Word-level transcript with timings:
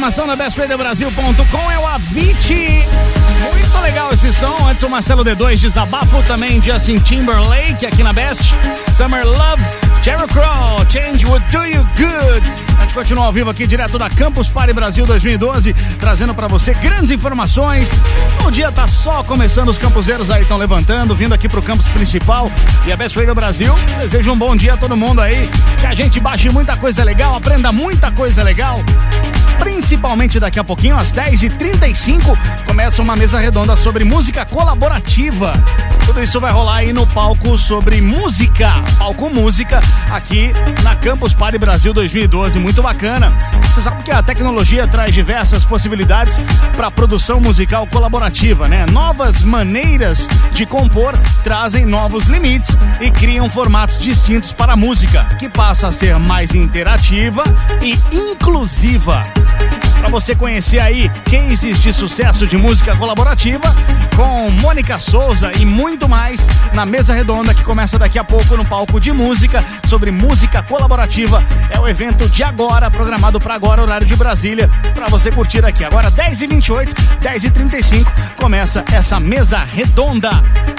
programação 0.00 0.26
da 0.26 0.34
BestRadioBrasil.com 0.34 1.70
é 1.70 1.78
o 1.78 1.86
Avicii. 1.86 2.86
Muito 3.52 3.78
legal 3.80 4.10
esse 4.10 4.32
som. 4.32 4.66
Antes 4.66 4.82
o 4.82 4.88
Marcelo 4.88 5.22
D2 5.22 5.58
Desabafo, 5.58 6.22
também 6.22 6.60
Justin 6.62 6.98
Timberlake 7.00 7.84
aqui 7.84 8.02
na 8.02 8.10
Best. 8.10 8.54
Summer 8.96 9.26
Love, 9.26 9.62
Jerry 10.02 10.26
Crow, 10.28 10.78
Change 10.88 11.26
Would 11.26 11.44
Do 11.50 11.66
You 11.66 11.86
Good. 11.96 12.69
Gente 12.90 12.98
continua 12.98 13.26
ao 13.26 13.32
vivo 13.32 13.48
aqui 13.48 13.68
direto 13.68 13.96
da 14.00 14.10
Campus 14.10 14.48
Party 14.48 14.72
Brasil 14.72 15.06
2012, 15.06 15.72
trazendo 15.96 16.34
para 16.34 16.48
você 16.48 16.74
grandes 16.74 17.12
informações. 17.12 17.92
O 18.44 18.50
dia 18.50 18.72
tá 18.72 18.84
só 18.84 19.22
começando, 19.22 19.68
os 19.68 19.78
campuseiros 19.78 20.28
aí 20.28 20.42
estão 20.42 20.58
levantando, 20.58 21.14
vindo 21.14 21.32
aqui 21.32 21.48
pro 21.48 21.62
campus 21.62 21.86
principal. 21.86 22.50
E 22.84 22.90
a 22.90 22.96
Best 22.96 23.16
Radio 23.16 23.32
Brasil 23.32 23.72
deseja 24.00 24.32
um 24.32 24.36
bom 24.36 24.56
dia 24.56 24.74
a 24.74 24.76
todo 24.76 24.96
mundo 24.96 25.20
aí. 25.20 25.48
Que 25.78 25.86
a 25.86 25.94
gente 25.94 26.18
baixe 26.18 26.50
muita 26.50 26.76
coisa 26.76 27.04
legal, 27.04 27.36
aprenda 27.36 27.70
muita 27.70 28.10
coisa 28.10 28.42
legal. 28.42 28.82
Principalmente 29.60 30.40
daqui 30.40 30.58
a 30.58 30.64
pouquinho, 30.64 30.98
às 30.98 31.12
10h35, 31.12 32.36
começa 32.66 33.00
uma 33.02 33.14
mesa 33.14 33.38
redonda 33.38 33.76
sobre 33.76 34.04
música 34.04 34.44
colaborativa. 34.44 35.52
Tudo 36.06 36.22
isso 36.22 36.40
vai 36.40 36.50
rolar 36.50 36.78
aí 36.78 36.92
no 36.92 37.06
palco 37.06 37.56
sobre 37.56 38.00
música, 38.00 38.72
palco 38.98 39.30
música, 39.30 39.78
aqui 40.10 40.50
na 40.82 40.96
Campus 40.96 41.34
Party 41.34 41.56
Brasil 41.56 41.94
2012. 41.94 42.58
Muito 42.58 42.79
bacana. 42.82 43.32
Você 43.62 43.82
sabe 43.82 44.02
que 44.02 44.10
a 44.10 44.22
tecnologia 44.22 44.86
traz 44.86 45.14
diversas 45.14 45.64
possibilidades 45.64 46.38
para 46.76 46.90
produção 46.90 47.40
musical 47.40 47.86
colaborativa, 47.86 48.68
né? 48.68 48.86
Novas 48.86 49.42
maneiras 49.42 50.26
de 50.52 50.66
compor 50.66 51.16
trazem 51.44 51.84
novos 51.84 52.24
limites 52.24 52.76
e 53.00 53.10
criam 53.10 53.48
formatos 53.48 53.98
distintos 54.00 54.52
para 54.52 54.72
a 54.72 54.76
música, 54.76 55.24
que 55.38 55.48
passa 55.48 55.88
a 55.88 55.92
ser 55.92 56.18
mais 56.18 56.54
interativa 56.54 57.44
e 57.80 57.98
inclusiva 58.12 59.24
para 60.00 60.08
você 60.08 60.34
conhecer 60.34 60.80
aí 60.80 61.10
cases 61.30 61.78
de 61.78 61.92
sucesso 61.92 62.46
de 62.46 62.56
música 62.56 62.96
colaborativa 62.96 63.74
com 64.16 64.50
Mônica 64.50 64.98
Souza 64.98 65.52
e 65.58 65.66
muito 65.66 66.08
mais 66.08 66.40
na 66.72 66.86
mesa 66.86 67.14
redonda 67.14 67.54
que 67.54 67.62
começa 67.62 67.98
daqui 67.98 68.18
a 68.18 68.24
pouco 68.24 68.56
no 68.56 68.64
palco 68.64 68.98
de 68.98 69.12
música 69.12 69.62
sobre 69.86 70.10
música 70.10 70.62
colaborativa. 70.62 71.44
É 71.68 71.78
o 71.78 71.86
evento 71.86 72.28
de 72.30 72.42
agora, 72.42 72.90
programado 72.90 73.38
para 73.38 73.54
agora, 73.54 73.82
horário 73.82 74.06
de 74.06 74.16
Brasília, 74.16 74.70
para 74.94 75.06
você 75.06 75.30
curtir 75.30 75.64
aqui. 75.64 75.84
Agora 75.84 76.10
10h28, 76.10 76.88
10h35, 77.20 78.06
começa 78.36 78.82
essa 78.92 79.20
mesa 79.20 79.58
redonda. 79.58 80.30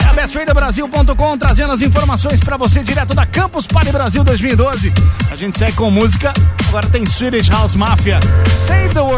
É 0.03 0.09
a 0.09 0.13
bestradiobrasil.com 0.13 1.37
trazendo 1.37 1.73
as 1.73 1.81
informações 1.81 2.39
para 2.39 2.57
você 2.57 2.83
direto 2.83 3.13
da 3.13 3.25
Campus 3.25 3.67
Party 3.67 3.91
Brasil 3.91 4.23
2012. 4.23 4.91
A 5.29 5.35
gente 5.35 5.59
segue 5.59 5.73
com 5.73 5.91
música, 5.91 6.33
agora 6.67 6.87
tem 6.87 7.05
Swedish 7.05 7.49
House 7.49 7.75
Mafia. 7.75 8.19
Save 8.49 8.93
the 8.93 9.10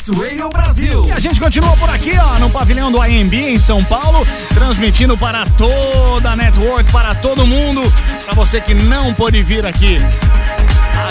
Best 0.00 0.10
Radio 0.10 0.48
Brasil. 0.48 1.04
E 1.06 1.12
a 1.12 1.18
gente 1.18 1.38
continua 1.38 1.76
por 1.76 1.90
aqui, 1.90 2.12
ó, 2.18 2.38
no 2.38 2.48
pavilhão 2.48 2.90
do 2.90 3.00
AMB 3.00 3.34
em 3.34 3.58
São 3.58 3.84
Paulo, 3.84 4.26
transmitindo 4.54 5.16
para 5.16 5.44
toda 5.46 6.30
a 6.30 6.36
network, 6.36 6.90
para 6.90 7.14
todo 7.14 7.46
mundo, 7.46 7.82
para 8.24 8.34
você 8.34 8.60
que 8.60 8.72
não 8.72 9.12
pôde 9.12 9.42
vir 9.42 9.66
aqui. 9.66 9.98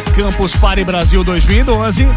Campus 0.02 0.56
Party 0.56 0.84
Brasil 0.84 1.24
2012. 1.24 2.08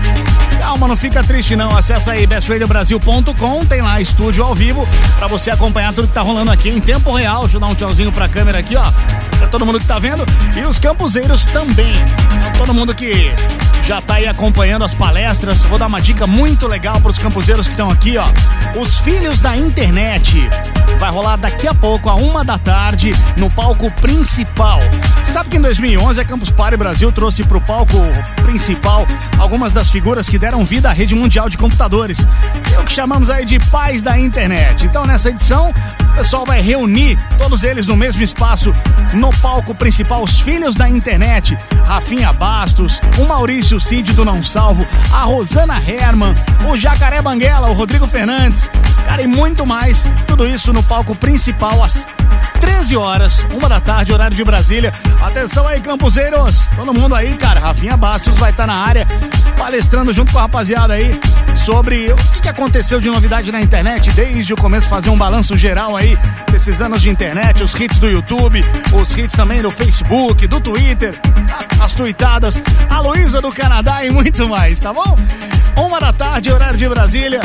Calma, 0.59 0.87
não 0.87 0.97
fica 0.97 1.23
triste 1.23 1.57
não. 1.57 1.77
Acessa 1.77 2.13
aí 2.13 2.27
bestradiobrasil.com, 2.27 3.67
tem 3.67 3.83
lá 3.83 4.01
estúdio 4.01 4.45
ao 4.45 4.55
vivo 4.55 4.89
para 5.17 5.27
você 5.27 5.51
acompanhar 5.51 5.93
tudo 5.93 6.09
que 6.09 6.15
tá 6.15 6.23
rolando 6.23 6.51
aqui 6.51 6.69
em 6.69 6.81
tempo 6.81 7.13
real. 7.13 7.43
Deixa 7.43 7.57
eu 7.57 7.61
dar 7.61 7.67
um 7.67 7.75
tchauzinho 7.75 8.13
pra 8.13 8.29
câmera 8.29 8.59
aqui, 8.59 8.77
ó. 8.77 8.85
Pra 9.39 9.49
todo 9.49 9.67
mundo 9.67 9.81
que 9.81 9.87
tá 9.87 9.99
vendo 9.99 10.25
e 10.57 10.61
os 10.65 10.79
campuseiros 10.79 11.45
também. 11.47 11.93
Então, 12.39 12.53
todo 12.59 12.75
mundo 12.75 12.95
que 12.95 13.33
já 13.83 14.01
tá 14.01 14.15
aí 14.15 14.29
acompanhando 14.29 14.85
as 14.85 14.95
palestras. 14.95 15.65
Vou 15.65 15.79
dar 15.79 15.87
uma 15.87 16.01
dica 16.01 16.27
muito 16.27 16.69
legal 16.69 17.01
para 17.01 17.11
os 17.11 17.19
campuseiros 17.19 17.67
que 17.67 17.73
estão 17.73 17.91
aqui, 17.91 18.17
ó. 18.17 18.27
Os 18.79 18.99
Filhos 18.99 19.41
da 19.41 19.57
Internet. 19.57 20.49
Vai 20.99 21.11
rolar 21.11 21.37
daqui 21.37 21.67
a 21.67 21.75
pouco, 21.75 22.09
a 22.09 22.15
uma 22.15 22.45
da 22.45 22.57
tarde, 22.57 23.13
no 23.37 23.51
palco 23.51 23.91
principal. 24.01 24.79
Sabe 25.25 25.49
que 25.49 25.57
em 25.57 25.61
2011 25.61 26.21
a 26.21 26.25
Campus 26.25 26.51
Party 26.51 26.77
Brasil 26.77 27.11
trouxe 27.11 27.43
pro 27.43 27.61
palco 27.61 27.72
principal 28.43 29.07
algumas 29.39 29.73
das 29.73 29.91
figuras 29.91 30.29
que 30.29 30.39
deram 30.39 30.65
vida 30.65 30.91
à 30.91 30.93
rede 30.93 31.15
mundial 31.15 31.49
de 31.49 31.57
computadores. 31.57 32.19
É 32.75 32.79
o 32.79 32.85
que 32.85 32.93
chamamos 32.93 33.31
aí 33.31 33.45
de 33.45 33.59
pais 33.71 34.03
da 34.03 34.19
internet. 34.19 34.85
Então 34.85 35.05
nessa 35.05 35.31
edição, 35.31 35.73
o 36.13 36.15
pessoal 36.15 36.45
vai 36.45 36.61
reunir 36.61 37.17
todos 37.39 37.63
eles 37.63 37.87
no 37.87 37.97
mesmo 37.97 38.23
espaço, 38.23 38.75
no 39.15 39.31
palco 39.41 39.75
principal, 39.75 40.23
os 40.23 40.41
Filhos 40.41 40.75
da 40.75 40.89
Internet. 40.89 41.57
Rafinha 41.85 42.33
Bastos, 42.33 43.01
o 43.19 43.25
Maurício 43.25 43.81
Cid 43.81 44.13
do 44.13 44.25
Não 44.25 44.43
Salvo, 44.43 44.87
a 45.13 45.23
Rosana 45.23 45.83
Herman, 45.83 46.35
o 46.71 46.77
Jacaré 46.77 47.23
Banguela, 47.23 47.71
o 47.71 47.73
Rodrigo 47.73 48.07
Fernandes, 48.07 48.71
cara, 49.07 49.23
e 49.23 49.27
muito 49.27 49.65
mais. 49.65 50.05
Tudo 50.27 50.47
isso 50.47 50.73
no 50.73 50.83
palco 50.83 51.15
principal 51.15 51.83
às 51.83 52.07
13 52.63 52.97
horas, 52.97 53.45
uma 53.53 53.69
da 53.69 53.81
tarde, 53.81 54.13
horário 54.13 54.37
de 54.37 54.45
Brasília. 54.45 54.95
Atenção 55.21 55.67
aí, 55.67 55.81
campuseiros! 55.81 56.65
Todo 56.77 56.95
mundo 56.95 57.13
aí, 57.13 57.35
cara. 57.35 57.59
Rafinha 57.59 57.97
Bastos 57.97 58.39
vai 58.39 58.53
estar 58.53 58.69
na 58.69 58.77
área, 58.77 59.05
palestrando 59.59 60.13
junto 60.13 60.31
com 60.31 60.39
a 60.39 60.43
rapaziada 60.43 60.95
aí 60.95 61.19
sobre 61.57 62.13
o 62.13 62.15
que, 62.15 62.43
que 62.43 62.49
aconteceu 62.49 63.01
de 63.01 63.11
novidade 63.11 63.51
na 63.51 63.61
internet 63.61 64.13
desde 64.13 64.55
o 64.55 64.57
começo, 64.57 64.89
fazer 64.89 65.11
um 65.11 65.19
balanço 65.19 65.57
geral 65.57 65.97
aí 65.97 66.17
desses 66.53 66.81
anos 66.81 67.03
de 67.03 67.11
internet, 67.11 67.65
os 67.65 67.75
hits 67.75 67.99
do 67.99 68.09
YouTube, 68.09 68.61
os 68.93 69.11
hits 69.17 69.35
também 69.35 69.61
do 69.61 69.71
Facebook, 69.73 70.47
do 70.47 70.61
Twitter, 70.61 71.19
as 71.81 71.93
tuitadas, 71.93 72.63
a 72.89 73.01
Luísa 73.01 73.41
do 73.41 73.51
Canadá 73.51 74.05
e 74.05 74.11
muito 74.11 74.49
mais, 74.49 74.79
tá 74.79 74.93
bom? 74.93 75.17
Uma 75.77 75.99
da 75.99 76.13
tarde, 76.13 76.53
horário 76.53 76.79
de 76.79 76.89
Brasília 76.89 77.41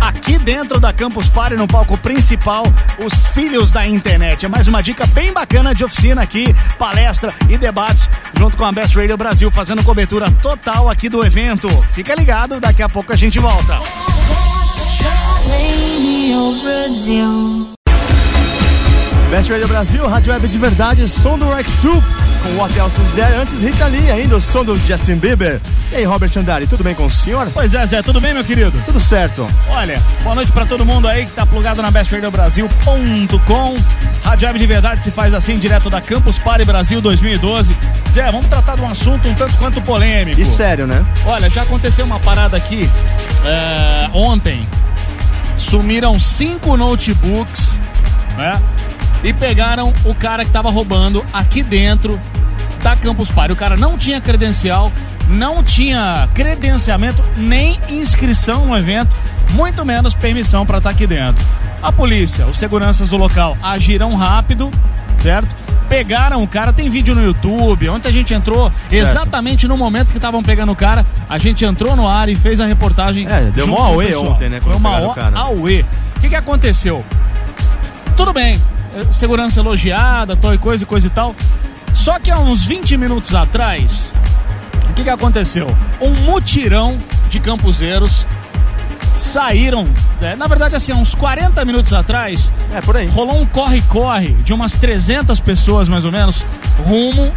aqui 0.00 0.38
dentro 0.38 0.80
da 0.80 0.92
Campus 0.92 1.28
Party, 1.28 1.56
no 1.56 1.66
palco 1.66 1.96
principal, 1.98 2.64
os 2.98 3.14
filhos 3.28 3.70
da 3.70 3.86
internet. 3.86 4.46
É 4.46 4.48
mais 4.48 4.66
uma 4.66 4.82
dica 4.82 5.06
bem 5.08 5.32
bacana 5.32 5.74
de 5.74 5.84
oficina 5.84 6.22
aqui, 6.22 6.54
palestra 6.78 7.34
e 7.48 7.58
debates, 7.58 8.08
junto 8.36 8.56
com 8.56 8.64
a 8.64 8.72
Best 8.72 8.96
Radio 8.96 9.16
Brasil, 9.16 9.50
fazendo 9.50 9.84
cobertura 9.84 10.30
total 10.30 10.88
aqui 10.88 11.08
do 11.08 11.24
evento. 11.24 11.68
Fica 11.92 12.14
ligado, 12.14 12.58
daqui 12.58 12.82
a 12.82 12.88
pouco 12.88 13.12
a 13.12 13.16
gente 13.16 13.38
volta. 13.38 13.78
Best 19.30 19.48
Radio 19.48 19.68
Brasil, 19.68 20.06
Rádio 20.08 20.32
Web 20.32 20.48
de 20.48 20.58
verdade, 20.58 21.08
som 21.08 21.38
do 21.38 21.48
Rex 21.54 21.70
Soup, 21.70 22.02
com 22.42 22.56
What 22.56 22.76
Else 22.78 23.00
Is 23.00 23.12
There, 23.12 23.34
antes 23.34 23.62
Rita 23.62 23.86
Lee, 23.86 24.10
ainda 24.10 24.36
o 24.36 24.40
som 24.40 24.64
do 24.64 24.76
Justin 24.76 25.16
Bieber. 25.16 25.60
E 25.92 25.96
aí, 25.96 26.04
Robert 26.04 26.30
Andari, 26.36 26.66
tudo 26.66 26.82
bem 26.82 26.94
com 26.94 27.04
o 27.04 27.10
senhor? 27.10 27.50
Pois 27.52 27.74
é, 27.74 27.86
Zé, 27.86 28.02
tudo 28.02 28.20
bem, 28.20 28.32
meu 28.32 28.44
querido? 28.44 28.72
Tudo 28.84 28.98
certo. 28.98 29.46
Olha, 29.68 30.00
boa 30.22 30.34
noite 30.34 30.52
pra 30.52 30.64
todo 30.64 30.84
mundo 30.84 31.06
aí 31.08 31.26
que 31.26 31.32
tá 31.32 31.44
plugado 31.44 31.82
na 31.82 31.90
bestradiobrasil.com. 31.90 33.74
Rádio 34.22 34.46
Web 34.46 34.58
de 34.58 34.66
verdade 34.66 35.04
se 35.04 35.10
faz 35.10 35.34
assim, 35.34 35.58
direto 35.58 35.90
da 35.90 36.00
Campus 36.00 36.38
Party 36.38 36.64
Brasil 36.64 37.00
2012. 37.00 37.76
Zé, 38.10 38.30
vamos 38.30 38.46
tratar 38.46 38.76
de 38.76 38.82
um 38.82 38.88
assunto 38.88 39.28
um 39.28 39.34
tanto 39.34 39.56
quanto 39.56 39.80
polêmico. 39.82 40.40
E 40.40 40.44
sério, 40.44 40.86
né? 40.86 41.04
Olha, 41.24 41.48
já 41.50 41.62
aconteceu 41.62 42.04
uma 42.04 42.20
parada 42.20 42.56
aqui 42.56 42.88
é, 43.44 44.08
ontem. 44.12 44.66
Sumiram 45.56 46.18
cinco 46.18 46.76
notebooks, 46.76 47.78
né? 48.36 48.60
E 49.22 49.32
pegaram 49.32 49.92
o 50.04 50.14
cara 50.14 50.44
que 50.44 50.50
tava 50.50 50.70
roubando 50.70 51.24
aqui 51.32 51.62
dentro 51.62 52.18
da 52.82 52.96
Campus 52.96 53.30
Party. 53.30 53.52
O 53.52 53.56
cara 53.56 53.76
não 53.76 53.98
tinha 53.98 54.20
credencial, 54.20 54.90
não 55.28 55.62
tinha 55.62 56.28
credenciamento, 56.34 57.22
nem 57.36 57.78
inscrição 57.88 58.66
no 58.66 58.76
evento, 58.76 59.14
muito 59.50 59.84
menos 59.84 60.14
permissão 60.14 60.64
para 60.64 60.78
estar 60.78 60.90
aqui 60.90 61.06
dentro. 61.06 61.44
A 61.82 61.90
polícia, 61.90 62.46
os 62.46 62.58
seguranças 62.58 63.08
do 63.10 63.16
local 63.16 63.56
agiram 63.62 64.14
rápido, 64.14 64.70
certo? 65.18 65.54
Pegaram 65.88 66.42
o 66.42 66.46
cara, 66.46 66.72
tem 66.72 66.88
vídeo 66.88 67.14
no 67.14 67.24
YouTube. 67.24 67.88
Ontem 67.88 68.08
a 68.08 68.12
gente 68.12 68.32
entrou 68.32 68.70
exatamente 68.90 69.66
no 69.66 69.76
momento 69.76 70.08
que 70.08 70.18
estavam 70.18 70.40
pegando 70.42 70.70
o 70.70 70.76
cara. 70.76 71.04
A 71.28 71.36
gente 71.36 71.64
entrou 71.64 71.96
no 71.96 72.06
ar 72.06 72.28
e 72.28 72.36
fez 72.36 72.60
a 72.60 72.66
reportagem. 72.66 73.26
É, 73.26 73.50
deu 73.52 73.66
auê 73.76 74.06
pessoal. 74.06 74.32
ontem, 74.32 74.48
né, 74.48 74.60
Foi 74.60 74.74
uma 74.74 74.90
pegaram 75.34 75.82
o 76.16 76.20
que, 76.20 76.28
que 76.28 76.36
aconteceu? 76.36 77.04
Tudo 78.16 78.32
bem, 78.32 78.60
segurança 79.10 79.60
elogiada, 79.60 80.36
tal 80.36 80.54
e 80.54 80.58
coisa 80.58 80.82
e 80.82 80.86
coisa 80.86 81.06
e 81.06 81.10
tal. 81.10 81.34
Só 81.92 82.18
que 82.18 82.30
há 82.30 82.38
uns 82.38 82.64
20 82.64 82.96
minutos 82.96 83.34
atrás, 83.34 84.12
o 84.90 84.92
que, 84.94 85.02
que 85.04 85.10
aconteceu? 85.10 85.66
Um 86.00 86.10
mutirão 86.24 86.98
de 87.28 87.40
campuseiros 87.40 88.26
saíram. 89.14 89.88
né, 90.20 90.34
na 90.36 90.46
verdade, 90.46 90.74
assim, 90.76 90.92
há 90.92 90.96
uns 90.96 91.14
40 91.14 91.64
minutos 91.64 91.92
atrás, 91.92 92.52
É, 92.74 92.80
por 92.80 92.96
aí. 92.96 93.06
rolou 93.08 93.40
um 93.40 93.46
corre-corre 93.46 94.28
de 94.44 94.52
umas 94.52 94.72
300 94.72 95.40
pessoas, 95.40 95.88
mais 95.88 96.04
ou 96.04 96.12
menos, 96.12 96.44
rumo 96.86 97.32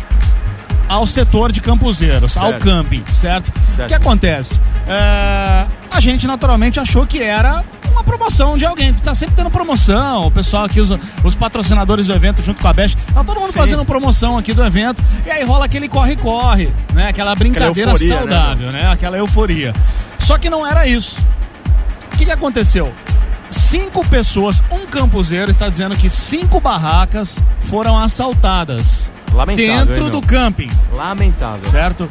ao 0.87 1.07
setor 1.07 1.51
de 1.51 1.59
campuseiros, 1.61 2.37
ao 2.37 2.51
Certo. 2.51 2.63
camping, 2.63 3.03
certo? 3.11 3.51
Certo. 3.75 3.83
O 3.85 3.87
que 3.87 3.93
acontece? 3.93 4.61
É, 4.87 5.65
a 5.93 5.99
gente 5.99 6.25
naturalmente 6.25 6.79
achou 6.79 7.05
que 7.05 7.21
era 7.21 7.63
uma 7.91 8.03
promoção 8.03 8.57
de 8.57 8.65
alguém, 8.65 8.91
que 8.93 9.01
tá 9.03 9.13
sempre 9.13 9.35
tendo 9.35 9.51
promoção. 9.51 10.25
O 10.25 10.31
pessoal 10.31 10.65
aqui, 10.65 10.81
os, 10.81 10.89
os 11.23 11.35
patrocinadores 11.35 12.07
do 12.07 12.13
evento 12.13 12.41
junto 12.41 12.59
com 12.61 12.67
a 12.67 12.73
Best, 12.73 12.97
tá 13.13 13.23
todo 13.23 13.39
mundo 13.39 13.51
Sim. 13.51 13.57
fazendo 13.59 13.85
promoção 13.85 14.35
aqui 14.35 14.53
do 14.53 14.63
evento. 14.63 15.03
E 15.23 15.29
aí 15.29 15.43
rola 15.43 15.65
aquele 15.65 15.87
corre-corre, 15.87 16.71
né? 16.93 17.09
Aquela 17.09 17.35
brincadeira 17.35 17.91
euforia, 17.91 18.15
né, 18.15 18.19
saudável, 18.19 18.71
né? 18.71 18.91
Aquela 18.91 19.17
euforia. 19.17 19.71
Só 20.17 20.39
que 20.39 20.49
não 20.49 20.65
era 20.65 20.87
isso. 20.87 21.19
O 22.11 22.17
que, 22.17 22.25
que 22.25 22.31
aconteceu? 22.31 22.91
Cinco 23.51 24.03
pessoas, 24.07 24.63
um 24.71 24.87
campuseiro 24.87 25.51
está 25.51 25.69
dizendo 25.69 25.95
que 25.95 26.09
cinco 26.09 26.59
barracas 26.59 27.37
foram 27.59 27.99
assaltadas 27.99 29.11
Lamentável, 29.31 29.85
dentro 29.85 30.05
hein, 30.05 30.09
do 30.09 30.21
camping 30.21 30.69
Lamentável. 30.91 31.69
certo? 31.69 32.09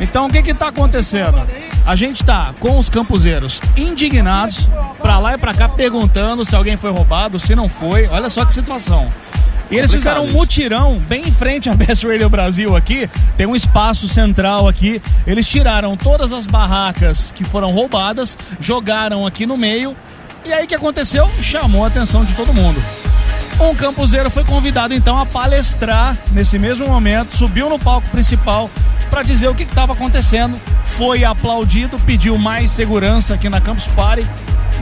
Então 0.00 0.26
o 0.26 0.30
que 0.30 0.42
que 0.42 0.54
tá 0.54 0.68
acontecendo? 0.68 1.40
A 1.86 1.94
gente 1.94 2.24
tá 2.24 2.54
com 2.58 2.78
os 2.78 2.88
campuseiros 2.88 3.60
indignados 3.76 4.68
pra 5.00 5.18
lá 5.18 5.34
e 5.34 5.38
pra 5.38 5.52
cá 5.52 5.68
perguntando 5.68 6.44
se 6.44 6.56
alguém 6.56 6.76
foi 6.76 6.90
roubado, 6.90 7.38
se 7.38 7.54
não 7.54 7.68
foi. 7.68 8.06
Olha 8.06 8.28
só 8.28 8.44
que 8.44 8.54
situação. 8.54 9.08
E 9.70 9.76
eles 9.76 9.92
fizeram 9.92 10.24
um 10.24 10.32
mutirão 10.32 10.98
bem 10.98 11.28
em 11.28 11.32
frente 11.32 11.68
à 11.68 11.74
Best 11.76 12.06
Radio 12.06 12.28
Brasil 12.28 12.76
aqui. 12.76 13.08
Tem 13.36 13.46
um 13.46 13.56
espaço 13.56 14.08
central 14.08 14.68
aqui. 14.68 15.00
Eles 15.26 15.46
tiraram 15.46 15.96
todas 15.96 16.32
as 16.32 16.46
barracas 16.46 17.32
que 17.34 17.44
foram 17.44 17.70
roubadas, 17.70 18.36
jogaram 18.60 19.26
aqui 19.26 19.46
no 19.46 19.56
meio. 19.56 19.96
E 20.44 20.52
aí 20.52 20.64
o 20.64 20.68
que 20.68 20.74
aconteceu? 20.74 21.28
Chamou 21.40 21.84
a 21.84 21.88
atenção 21.88 22.24
de 22.24 22.34
todo 22.34 22.52
mundo. 22.52 22.82
Um 23.60 23.74
campuseiro 23.74 24.30
foi 24.30 24.44
convidado 24.44 24.94
então 24.94 25.18
a 25.18 25.24
palestrar 25.24 26.18
nesse 26.32 26.58
mesmo 26.58 26.88
momento, 26.88 27.36
subiu 27.36 27.68
no 27.68 27.78
palco 27.78 28.08
principal 28.10 28.68
para 29.14 29.22
dizer 29.22 29.46
o 29.46 29.54
que 29.54 29.62
estava 29.62 29.92
acontecendo, 29.92 30.60
foi 30.84 31.22
aplaudido, 31.22 32.00
pediu 32.00 32.36
mais 32.36 32.72
segurança 32.72 33.34
aqui 33.34 33.48
na 33.48 33.60
Campus 33.60 33.86
Party, 33.86 34.26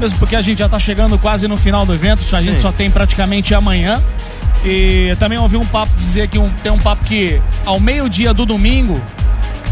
mesmo 0.01 0.19
porque 0.19 0.35
a 0.35 0.41
gente 0.41 0.61
já 0.61 0.65
está 0.65 0.79
chegando 0.79 1.19
quase 1.19 1.47
no 1.47 1.59
final 1.59 1.85
do 1.85 1.93
evento, 1.93 2.25
a 2.35 2.41
gente 2.41 2.55
Sim. 2.57 2.63
só 2.63 2.73
tem 2.73 2.91
praticamente 2.91 3.55
amanhã. 3.55 4.03
E 4.65 5.15
também 5.19 5.37
ouvi 5.37 5.59
um 5.59 5.67
papo 5.67 5.93
dizer 5.99 6.29
que 6.29 6.39
um- 6.39 6.49
tem 6.63 6.73
um 6.73 6.79
papo 6.79 7.05
que 7.05 7.43
ao 7.67 7.79
meio-dia 7.79 8.33
do 8.33 8.47
domingo, 8.47 8.99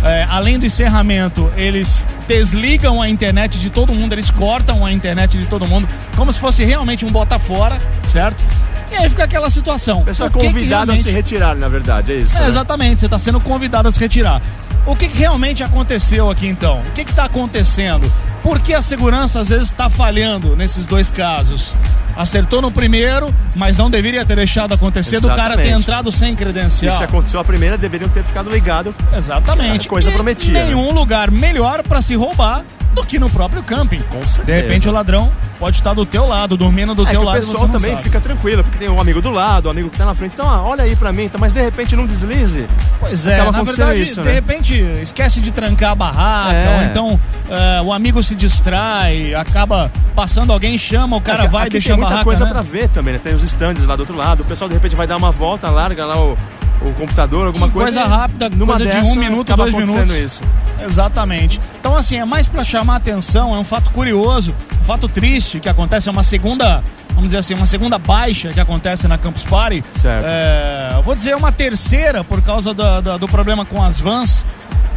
é, 0.04 0.26
além 0.28 0.58
do 0.58 0.66
encerramento, 0.66 1.50
eles 1.56 2.04
desligam 2.28 3.00
a 3.00 3.08
internet 3.08 3.58
de 3.58 3.70
todo 3.70 3.94
mundo, 3.94 4.12
eles 4.12 4.30
cortam 4.30 4.84
a 4.84 4.92
internet 4.92 5.38
de 5.38 5.46
todo 5.46 5.66
mundo, 5.66 5.88
como 6.14 6.30
se 6.30 6.38
fosse 6.38 6.64
realmente 6.64 7.02
um 7.06 7.10
bota 7.10 7.38
fora, 7.38 7.78
certo? 8.06 8.44
E 8.90 8.96
aí 8.96 9.08
fica 9.08 9.24
aquela 9.24 9.50
situação. 9.50 10.00
O 10.00 10.04
pessoal 10.04 10.28
é 10.28 10.32
convidado 10.32 10.92
a 10.92 10.96
se 10.96 11.10
retirar, 11.10 11.54
na 11.54 11.68
verdade, 11.68 12.12
é 12.12 12.16
isso. 12.16 12.36
é, 12.36 12.40
né? 12.40 12.48
exatamente, 12.48 13.00
você 13.00 13.06
está 13.06 13.18
sendo 13.18 13.40
convidado 13.40 13.88
a 13.88 13.92
se 13.92 13.98
retirar. 14.00 14.40
O 14.86 14.96
que, 14.96 15.08
que 15.08 15.18
realmente 15.18 15.62
aconteceu 15.62 16.30
aqui 16.30 16.46
então? 16.46 16.80
O 16.80 16.90
que 16.92 17.02
está 17.02 17.24
acontecendo? 17.26 18.10
Por 18.42 18.58
que 18.60 18.72
a 18.72 18.80
segurança 18.80 19.40
às 19.40 19.48
vezes 19.50 19.66
está 19.68 19.90
falhando 19.90 20.56
nesses 20.56 20.86
dois 20.86 21.10
casos? 21.10 21.74
Acertou 22.16 22.60
no 22.60 22.70
primeiro, 22.70 23.32
mas 23.54 23.76
não 23.76 23.90
deveria 23.90 24.24
ter 24.24 24.34
deixado 24.36 24.72
acontecer 24.74 25.20
do 25.20 25.28
cara 25.28 25.54
ter 25.54 25.62
Exatamente. 25.62 25.82
entrado 25.82 26.10
sem 26.12 26.32
E 26.32 26.36
credencial. 26.36 26.96
se 26.96 27.04
aconteceu 27.04 27.38
a 27.38 27.44
primeira, 27.44 27.76
deveriam 27.78 28.08
ter 28.10 28.24
ficado 28.24 28.50
ligado. 28.50 28.94
Exatamente. 29.16 29.86
A 29.86 29.90
coisa 29.90 30.10
E 30.10 30.12
prometia, 30.12 30.52
né? 30.52 30.64
Nenhum 30.64 30.92
lugar 30.92 31.30
melhor 31.30 31.82
para 31.82 32.00
se 32.02 32.14
roubar 32.16 32.64
do 32.94 33.04
que 33.04 33.18
no 33.18 33.28
próprio 33.30 33.62
camping. 33.62 34.00
Com 34.10 34.22
certeza. 34.22 34.44
De 34.44 34.52
repente 34.52 34.88
o 34.88 34.92
ladrão 34.92 35.30
pode 35.60 35.76
estar 35.76 35.92
do 35.94 36.04
teu 36.06 36.26
lado, 36.26 36.56
dormindo 36.56 36.94
do 36.94 37.06
É 37.06 37.10
teu 37.10 37.20
o 37.20 37.24
lado. 37.24 37.36
e 37.36 37.40
pessoal 37.40 37.68
também 37.68 37.90
sabe. 37.92 38.02
fica 38.02 38.18
tranquilo, 38.20 38.64
porque 38.64 38.78
tem 38.78 38.88
um 38.88 38.98
amigo 39.00 39.20
do 39.20 39.30
lado, 39.30 39.68
um 39.68 39.70
amigo 39.70 39.90
que 39.90 39.96
tá 39.98 40.06
na 40.06 40.14
frente. 40.14 40.32
Então, 40.32 40.48
ah, 40.48 40.62
olha 40.62 40.82
aí 40.84 40.96
pra 40.96 41.12
mim, 41.12 41.28
tá, 41.28 41.36
mas 41.38 41.52
de 41.52 41.60
repente 41.62 41.94
não 41.94 42.06
deslize. 42.06 42.66
Pois 42.98 43.26
é, 43.26 43.38
Acaba 43.40 43.58
na 43.58 43.62
verdade, 43.64 44.02
isso, 44.02 44.20
de 44.22 44.26
né? 44.26 44.32
repente 44.32 44.74
esquece 45.02 45.40
de 45.40 45.52
trancar 45.52 45.90
a 45.92 45.94
barraca, 45.94 46.54
É. 46.56 46.76
ou 46.78 46.82
então 46.84 47.20
eh, 47.50 47.82
o 47.84 47.92
amigo 47.92 48.22
se 48.22 48.34
distrai, 48.34 49.34
acaba 49.34 49.92
passando 50.16 50.52
alguém, 50.52 50.78
chama, 50.78 51.16
o 51.16 51.20
cara 51.20 51.42
Aqui- 51.42 51.52
vai 51.52 51.62
aqui 51.62 51.70
deixa 51.72 51.88
tem 51.88 51.94
a 51.94 51.96
muita 51.96 52.08
barraca. 52.10 52.24
coisa 52.24 52.44
né? 52.46 52.50
pra 52.52 52.62
ver 52.62 52.88
também, 52.88 53.12
né? 53.14 53.20
Tem 53.22 53.34
os 53.34 53.42
stands 53.42 53.84
lá 53.86 53.96
do 53.96 54.00
outro 54.00 54.16
lado. 54.16 54.40
O 54.40 54.44
pessoal 54.44 54.68
de 54.68 54.74
repente 54.74 54.96
vai 54.96 55.06
dar 55.06 55.16
uma 55.18 55.30
volta, 55.30 55.68
larga 55.68 56.06
lá 56.06 56.16
o, 56.18 56.36
o 56.82 56.92
computador, 56.94 57.46
alguma 57.46 57.68
coisa. 57.70 58.00
coisa 58.00 58.08
rápida, 58.16 58.48
numa 58.48 58.74
coisa 58.76 58.86
de 58.90 58.96
dessa, 58.96 59.12
um 59.12 59.14
minuto, 59.16 59.54
dois 59.56 59.74
minutos. 59.74 60.14
isso. 60.14 60.42
Exatamente. 60.82 61.60
Então, 61.78 61.96
assim, 61.96 62.16
é 62.16 62.24
mais 62.24 62.48
pra 62.48 62.64
chamar 62.64 62.96
atenção, 62.96 63.54
é 63.54 63.58
um 63.58 63.64
fato 63.64 63.90
curioso, 63.90 64.54
um 64.80 64.84
fato 64.84 65.08
triste 65.08 65.60
que 65.60 65.68
acontece, 65.68 66.08
é 66.08 66.12
uma 66.12 66.22
segunda, 66.22 66.82
vamos 67.10 67.24
dizer 67.24 67.38
assim, 67.38 67.54
uma 67.54 67.66
segunda 67.66 67.98
baixa 67.98 68.48
que 68.48 68.60
acontece 68.60 69.06
na 69.06 69.18
Campus 69.18 69.42
Party. 69.44 69.84
Certo. 69.96 70.24
É, 70.26 71.00
vou 71.04 71.14
dizer 71.14 71.36
uma 71.36 71.52
terceira 71.52 72.24
por 72.24 72.40
causa 72.42 72.72
da- 72.72 73.00
da- 73.00 73.16
do 73.16 73.28
problema 73.28 73.64
com 73.64 73.82
as 73.82 74.00
vans. 74.00 74.44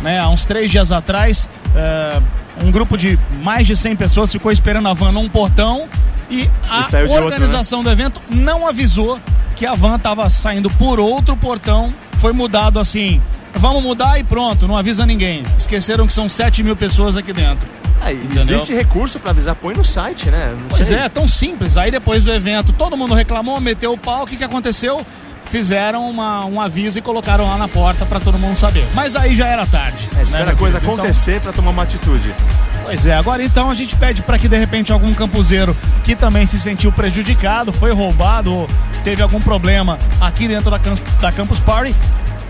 Né, 0.01 0.19
há 0.19 0.27
uns 0.27 0.43
três 0.43 0.69
dias 0.69 0.91
atrás, 0.91 1.47
é, 1.75 2.19
um 2.61 2.69
grupo 2.71 2.97
de 2.97 3.17
mais 3.41 3.65
de 3.65 3.73
100 3.75 3.95
pessoas 3.95 4.29
ficou 4.31 4.51
esperando 4.51 4.89
a 4.89 4.93
van 4.93 5.13
num 5.13 5.29
portão 5.29 5.87
e 6.29 6.49
a 6.69 6.81
E 6.81 6.83
de 6.89 6.95
outro, 6.97 7.07
né? 7.07 7.19
organização 7.21 7.81
do 7.83 7.89
evento 7.89 8.21
não 8.29 8.67
avisou 8.67 9.17
que 9.63 9.67
a 9.67 9.75
van 9.75 9.95
estava 9.95 10.29
saindo 10.29 10.69
por 10.71 10.99
outro 10.99 11.37
portão. 11.37 11.87
Foi 12.17 12.33
mudado 12.33 12.79
assim. 12.81 13.21
Vamos 13.53 13.81
mudar 13.81 14.19
e 14.19 14.23
pronto, 14.23 14.67
não 14.67 14.75
avisa 14.75 15.05
ninguém. 15.05 15.41
Esqueceram 15.57 16.05
que 16.05 16.11
são 16.11 16.27
7 16.27 16.61
mil 16.61 16.75
pessoas 16.75 17.15
aqui 17.15 17.31
dentro. 17.31 17.65
Entendeu? 18.11 18.57
existe 18.57 18.73
recurso 18.73 19.21
pra 19.21 19.31
avisar, 19.31 19.55
põe 19.55 19.73
no 19.73 19.85
site, 19.85 20.29
né? 20.29 20.53
Não 20.59 20.67
Pois 20.67 20.85
sei. 20.85 20.97
é, 20.97 21.07
tão 21.07 21.29
simples. 21.29 21.77
Aí 21.77 21.89
depois 21.89 22.25
do 22.25 22.33
evento, 22.33 22.73
todo 22.73 22.97
mundo 22.97 23.13
reclamou, 23.13 23.61
meteu 23.61 23.93
o 23.93 23.97
pau. 23.97 24.23
O 24.23 24.27
que, 24.27 24.35
que 24.35 24.43
aconteceu? 24.43 24.99
Fizeram 25.45 26.09
uma- 26.09 26.43
um 26.45 26.59
aviso 26.59 26.99
e 26.99 27.01
colocaram 27.01 27.47
lá 27.47 27.55
na 27.57 27.69
porta 27.69 28.05
pra 28.05 28.19
todo 28.19 28.37
mundo 28.37 28.57
saber. 28.57 28.85
Mas 28.93 29.15
aí 29.15 29.33
já 29.33 29.47
era 29.47 29.65
tarde. 29.65 30.09
É, 30.17 30.23
espera 30.23 30.45
né, 30.47 30.51
a 30.51 30.55
coisa? 30.55 30.77
Então- 30.79 30.93
acontecer 30.95 31.39
pra 31.39 31.53
tomar 31.53 31.69
uma 31.69 31.83
atitude. 31.83 32.35
Pois 32.83 33.05
é, 33.05 33.15
agora 33.15 33.41
então 33.41 33.69
a 33.71 33.75
gente 33.75 33.95
pede 33.95 34.21
para 34.23 34.37
que 34.37 34.49
de 34.49 34.57
repente 34.57 34.91
algum 34.91 35.13
campuseiro 35.13 35.73
que 36.03 36.17
também 36.17 36.45
se 36.45 36.59
sentiu 36.59 36.91
prejudicado, 36.91 37.71
foi 37.71 37.93
roubado 37.93 38.53
ou 38.53 38.69
teve 39.03 39.21
algum 39.21 39.39
problema 39.39 39.99
aqui 40.19 40.47
dentro 40.47 40.71
da, 40.71 40.79
da 41.19 41.31
Campus 41.31 41.59
Party, 41.59 41.93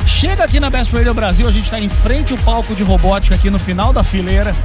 chega 0.06 0.44
aqui 0.44 0.60
na 0.60 0.70
Best 0.70 0.96
Radio 0.96 1.14
Brasil, 1.14 1.48
a 1.48 1.52
gente 1.52 1.66
está 1.66 1.80
em 1.80 1.90
frente 1.90 2.32
ao 2.32 2.40
palco 2.40 2.76
de 2.76 2.84
robótica 2.84 3.36
aqui 3.36 3.50
no 3.50 3.58
final 3.58 3.92
da 3.92 4.04
fileira, 4.04 4.56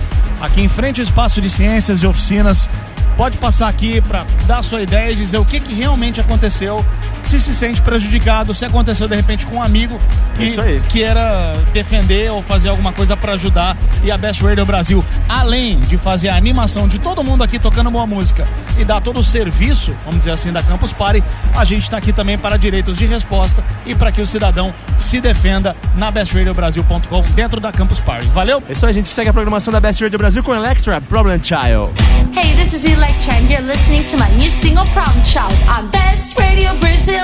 aqui 0.40 0.61
em 0.61 0.69
frente 0.69 1.00
ao 1.00 1.05
espaço 1.05 1.40
de 1.40 1.49
ciências 1.49 2.02
e 2.02 2.06
oficinas. 2.06 2.69
Pode 3.17 3.38
passar 3.38 3.69
aqui 3.69 4.00
para 4.00 4.25
dar 4.46 4.62
sua 4.62 4.81
ideia 4.81 5.11
e 5.11 5.17
dizer 5.17 5.38
o 5.38 5.44
que, 5.44 5.58
que 5.58 5.75
realmente 5.75 6.20
aconteceu, 6.20 6.85
se 7.29 7.39
se 7.39 7.55
sente 7.55 7.83
prejudicado, 7.83 8.55
se 8.55 8.65
aconteceu 8.65 9.07
de 9.07 9.15
repente 9.15 9.45
com 9.45 9.57
um 9.57 9.63
amigo 9.63 9.99
que 10.35 10.45
Isso 10.45 10.61
aí. 10.63 10.81
queira 10.89 11.63
defender 11.75 12.33
ou 12.33 12.43
fazer 12.43 12.71
alguma 12.71 12.91
coisa 12.91 13.15
para 13.17 13.35
ajudar. 13.35 13.77
E 14.03 14.11
a 14.11 14.17
Best 14.17 14.43
Radio 14.43 14.65
Brasil, 14.65 15.05
além 15.29 15.79
de 15.81 15.99
fazer 15.99 16.31
a 16.31 16.37
animação 16.37 16.89
de 16.89 16.99
todo 16.99 17.23
mundo 17.23 17.45
aqui 17.45 17.59
tocando 17.59 17.91
boa 17.91 18.07
música 18.07 18.47
e 18.79 18.85
dar 18.85 19.01
todo 19.03 19.21
o 19.21 19.25
serviço, 19.25 19.95
vamos 20.05 20.21
dizer 20.21 20.31
assim, 20.31 20.51
da 20.53 20.63
Campus 20.63 20.93
Party, 20.93 21.23
a 21.55 21.65
gente 21.67 21.83
está 21.83 21.99
aqui 21.99 22.13
também 22.15 22.39
para 22.39 22.57
direitos 22.57 22.97
de 22.97 23.05
resposta 23.05 23.63
e 23.85 23.94
para 23.94 24.11
que 24.11 24.23
o 24.23 24.27
cidadão 24.27 24.73
se 24.97 25.20
defenda 25.20 25.77
na 25.94 26.11
bestradiobrasil.com 26.11 27.23
dentro 27.35 27.61
da 27.61 27.70
Campus 27.73 28.01
Party. 28.01 28.27
Valeu? 28.29 28.63
É 28.69 28.73
isso 28.73 28.87
aí, 28.87 28.91
a 28.91 28.94
gente 28.94 29.08
segue 29.11 29.29
a 29.29 29.32
programação 29.35 29.70
da 29.70 29.81
Best 29.81 30.03
Radio 30.03 30.19
Brasil 30.19 30.43
com 30.43 30.55
Electra, 30.55 30.99
Problem 31.03 31.39
Child. 31.43 31.93
Hey, 32.35 32.55
this 32.56 32.73
is 32.73 32.85
Electra, 32.85 33.35
and 33.35 33.51
you're 33.51 33.63
listening 33.67 34.05
to 34.05 34.17
my 34.17 34.29
new 34.37 34.51
single 34.51 34.85
Problem 34.93 35.23
Child 35.25 35.55
on. 35.69 35.89
Best 35.91 36.39
Radio 36.39 36.75
Brasil. 36.77 37.18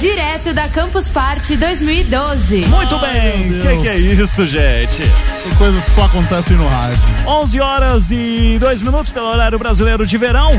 Direto 0.00 0.52
da 0.52 0.68
Campus 0.68 1.08
Party 1.08 1.56
2012. 1.56 2.66
Muito 2.66 2.98
bem, 2.98 3.46
meu 3.50 3.76
que 3.76 3.82
que 3.82 3.88
é 3.88 3.96
isso, 3.98 4.46
gente? 4.46 5.02
Tem 5.42 5.54
coisas 5.56 5.84
que 5.84 5.90
só 5.92 6.04
acontecem 6.06 6.56
no 6.56 6.68
rádio. 6.68 6.98
11 7.26 7.60
horas 7.60 8.10
e 8.10 8.56
2 8.58 8.82
minutos 8.82 9.12
pelo 9.12 9.26
horário 9.26 9.58
brasileiro 9.58 10.06
de 10.06 10.18
verão. 10.18 10.50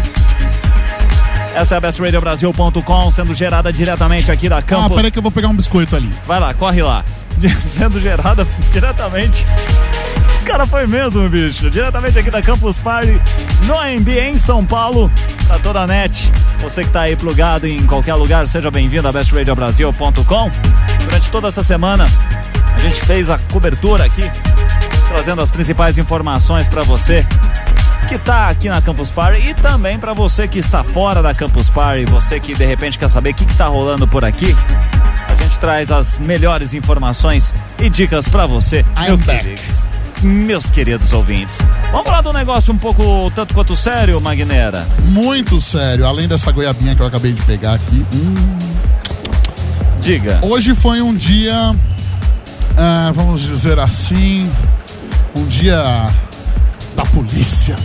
Essa 1.53 1.75
é 1.75 1.77
a 1.77 1.81
bestradiobrasil.com, 1.81 3.11
sendo 3.11 3.33
gerada 3.33 3.71
diretamente 3.71 4.31
aqui 4.31 4.47
da 4.49 4.57
Ah, 4.57 4.61
Campus. 4.61 4.95
peraí 4.95 5.11
que 5.11 5.17
eu 5.19 5.23
vou 5.23 5.31
pegar 5.31 5.47
um 5.47 5.55
biscoito 5.55 5.95
ali. 5.95 6.09
Vai 6.25 6.39
lá, 6.39 6.53
corre 6.53 6.81
lá. 6.81 7.03
Sendo 7.77 7.99
gerada 7.99 8.47
diretamente. 8.71 9.45
Cara 10.45 10.65
foi 10.67 10.87
mesmo, 10.87 11.27
bicho. 11.29 11.69
Diretamente 11.69 12.17
aqui 12.19 12.29
da 12.29 12.41
Campus 12.41 12.77
Party, 12.77 13.19
no 13.63 13.77
AMB 13.77 14.07
em 14.17 14.37
São 14.37 14.63
Paulo, 14.65 15.11
pra 15.47 15.59
toda 15.59 15.81
a 15.81 15.87
net. 15.87 16.31
Você 16.59 16.83
que 16.85 16.91
tá 16.91 17.01
aí 17.01 17.15
plugado 17.15 17.67
em 17.67 17.85
qualquer 17.85 18.13
lugar, 18.13 18.47
seja 18.47 18.71
bem-vindo 18.71 19.07
a 19.07 19.11
bestradiobrasil.com. 19.11 20.51
Durante 21.03 21.31
toda 21.31 21.47
essa 21.49 21.63
semana, 21.63 22.05
a 22.73 22.79
gente 22.79 23.01
fez 23.01 23.29
a 23.29 23.37
cobertura 23.51 24.05
aqui, 24.05 24.29
trazendo 25.09 25.41
as 25.41 25.49
principais 25.51 25.97
informações 25.97 26.67
pra 26.67 26.83
você 26.83 27.25
que 28.07 28.17
tá 28.19 28.47
aqui 28.49 28.69
na 28.69 28.81
Campus 28.81 29.09
Party 29.09 29.49
e 29.49 29.53
também 29.55 29.97
pra 29.97 30.13
você 30.13 30.47
que 30.47 30.59
está 30.59 30.83
fora 30.83 31.21
da 31.23 31.33
Campus 31.33 31.69
Party, 31.71 32.05
você 32.05 32.39
que 32.39 32.53
de 32.55 32.63
repente 32.65 32.97
quer 32.99 33.09
saber 33.09 33.31
o 33.31 33.33
que, 33.33 33.45
que 33.45 33.55
tá 33.55 33.65
rolando 33.67 34.07
por 34.07 34.23
aqui. 34.23 34.55
A 35.27 35.35
gente 35.43 35.57
traz 35.59 35.91
as 35.91 36.17
melhores 36.19 36.73
informações 36.75 37.51
e 37.79 37.89
dicas 37.89 38.27
pra 38.27 38.45
você, 38.45 38.85
I 38.95 39.05
meu 39.05 39.13
am 39.15 39.17
back. 39.17 39.43
queridos- 39.43 39.84
meus 40.25 40.65
queridos 40.69 41.13
ouvintes. 41.13 41.59
Vamos 41.91 42.05
falar 42.07 42.21
de 42.21 42.27
um 42.27 42.33
negócio 42.33 42.73
um 42.73 42.77
pouco 42.77 43.31
tanto 43.35 43.53
quanto 43.53 43.75
sério, 43.75 44.19
Magnera. 44.19 44.85
Muito 45.05 45.61
sério, 45.61 46.05
além 46.05 46.27
dessa 46.27 46.51
goiabinha 46.51 46.95
que 46.95 47.01
eu 47.01 47.05
acabei 47.05 47.31
de 47.33 47.41
pegar 47.43 47.73
aqui. 47.75 48.05
hum, 48.13 48.57
Diga. 50.01 50.39
hoje 50.43 50.75
foi 50.75 51.01
um 51.01 51.15
dia 51.15 51.73
ah, 52.77 53.11
vamos 53.15 53.41
dizer 53.41 53.79
assim, 53.79 54.49
um 55.35 55.45
dia 55.45 55.81
da 56.95 57.05
polícia. 57.05 57.75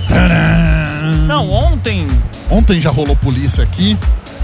Não, 1.26 1.48
ontem, 1.50 2.06
Ontem 2.50 2.80
já 2.80 2.90
rolou 2.90 3.14
polícia 3.14 3.62
aqui. 3.62 3.96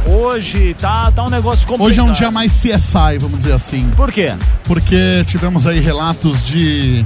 hoje, 0.06 0.74
tá, 0.78 1.10
tá 1.10 1.24
um 1.24 1.30
negócio 1.30 1.66
complicado. 1.66 1.88
Hoje 1.88 1.98
é 1.98 2.02
um 2.02 2.12
dia 2.12 2.30
mais 2.30 2.52
CSI, 2.52 3.18
vamos 3.18 3.38
dizer 3.38 3.52
assim. 3.52 3.90
Por 3.96 4.12
quê? 4.12 4.34
porque 4.64 5.24
tivemos 5.26 5.66
aí 5.66 5.80
relatos 5.80 6.42
de 6.44 7.04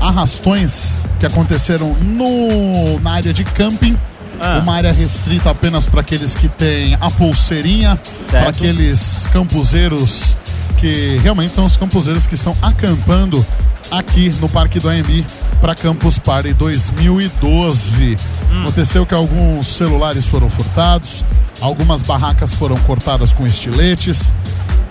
arrastões 0.00 0.98
que 1.18 1.26
aconteceram 1.26 1.94
no, 1.94 2.98
na 3.00 3.12
área 3.12 3.32
de 3.32 3.44
camping. 3.44 3.96
Ah. 4.40 4.58
Uma 4.58 4.74
área 4.74 4.92
restrita 4.92 5.50
apenas 5.50 5.86
para 5.86 6.00
aqueles 6.00 6.34
que 6.34 6.48
têm 6.48 6.94
a 7.00 7.10
pulseirinha, 7.10 7.98
para 8.30 8.50
aqueles 8.50 9.26
campuseiros 9.32 10.36
que 10.76 11.18
realmente 11.22 11.54
são 11.54 11.64
os 11.64 11.76
campuseiros 11.76 12.26
que 12.26 12.34
estão 12.34 12.54
acampando 12.60 13.44
aqui 13.90 14.34
no 14.40 14.48
Parque 14.48 14.78
do 14.78 14.88
AMB 14.88 15.24
para 15.60 15.74
Campus 15.74 16.18
Party 16.18 16.52
2012. 16.52 18.16
Aconteceu 18.62 19.06
que 19.06 19.14
alguns 19.14 19.66
celulares 19.66 20.26
foram 20.26 20.50
furtados, 20.50 21.24
algumas 21.60 22.02
barracas 22.02 22.54
foram 22.54 22.76
cortadas 22.80 23.32
com 23.32 23.46
estiletes, 23.46 24.32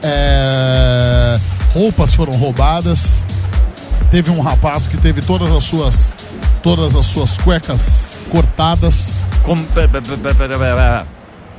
é, 0.02 1.40
roupas 1.74 2.14
foram 2.14 2.34
roubadas. 2.34 3.28
Teve 4.12 4.32
um 4.32 4.40
rapaz 4.42 4.88
que 4.88 4.98
teve 4.98 5.22
todas 5.22 5.52
as 5.52 5.64
suas 5.64 6.12
todas 6.62 6.96
as 6.96 7.06
suas 7.06 7.38
cuecas 7.38 8.12
cortadas, 8.32 9.22
Com- 9.44 9.56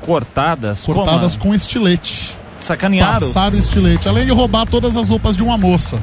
Cortadas? 0.00 0.81
cortadas 0.81 1.37
Como? 1.37 1.50
com 1.50 1.55
estilete. 1.55 2.37
Sacanearam? 2.59 3.21
Passaram 3.21 3.57
estilete, 3.57 4.09
além 4.09 4.25
de 4.26 4.33
roubar 4.33 4.67
todas 4.67 4.97
as 4.97 5.09
roupas 5.09 5.37
de 5.37 5.43
uma 5.43 5.57
moça. 5.57 5.99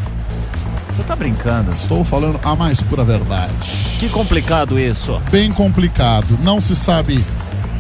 Você 0.96 1.04
tá 1.04 1.16
brincando? 1.16 1.72
Estou 1.72 2.04
falando 2.04 2.40
a 2.44 2.56
mais 2.56 2.80
pura 2.82 3.04
verdade. 3.04 3.70
Que 4.00 4.08
complicado 4.10 4.80
isso. 4.80 5.20
Bem 5.32 5.52
complicado. 5.52 6.38
Não 6.42 6.62
se 6.62 6.76
sabe 6.76 7.24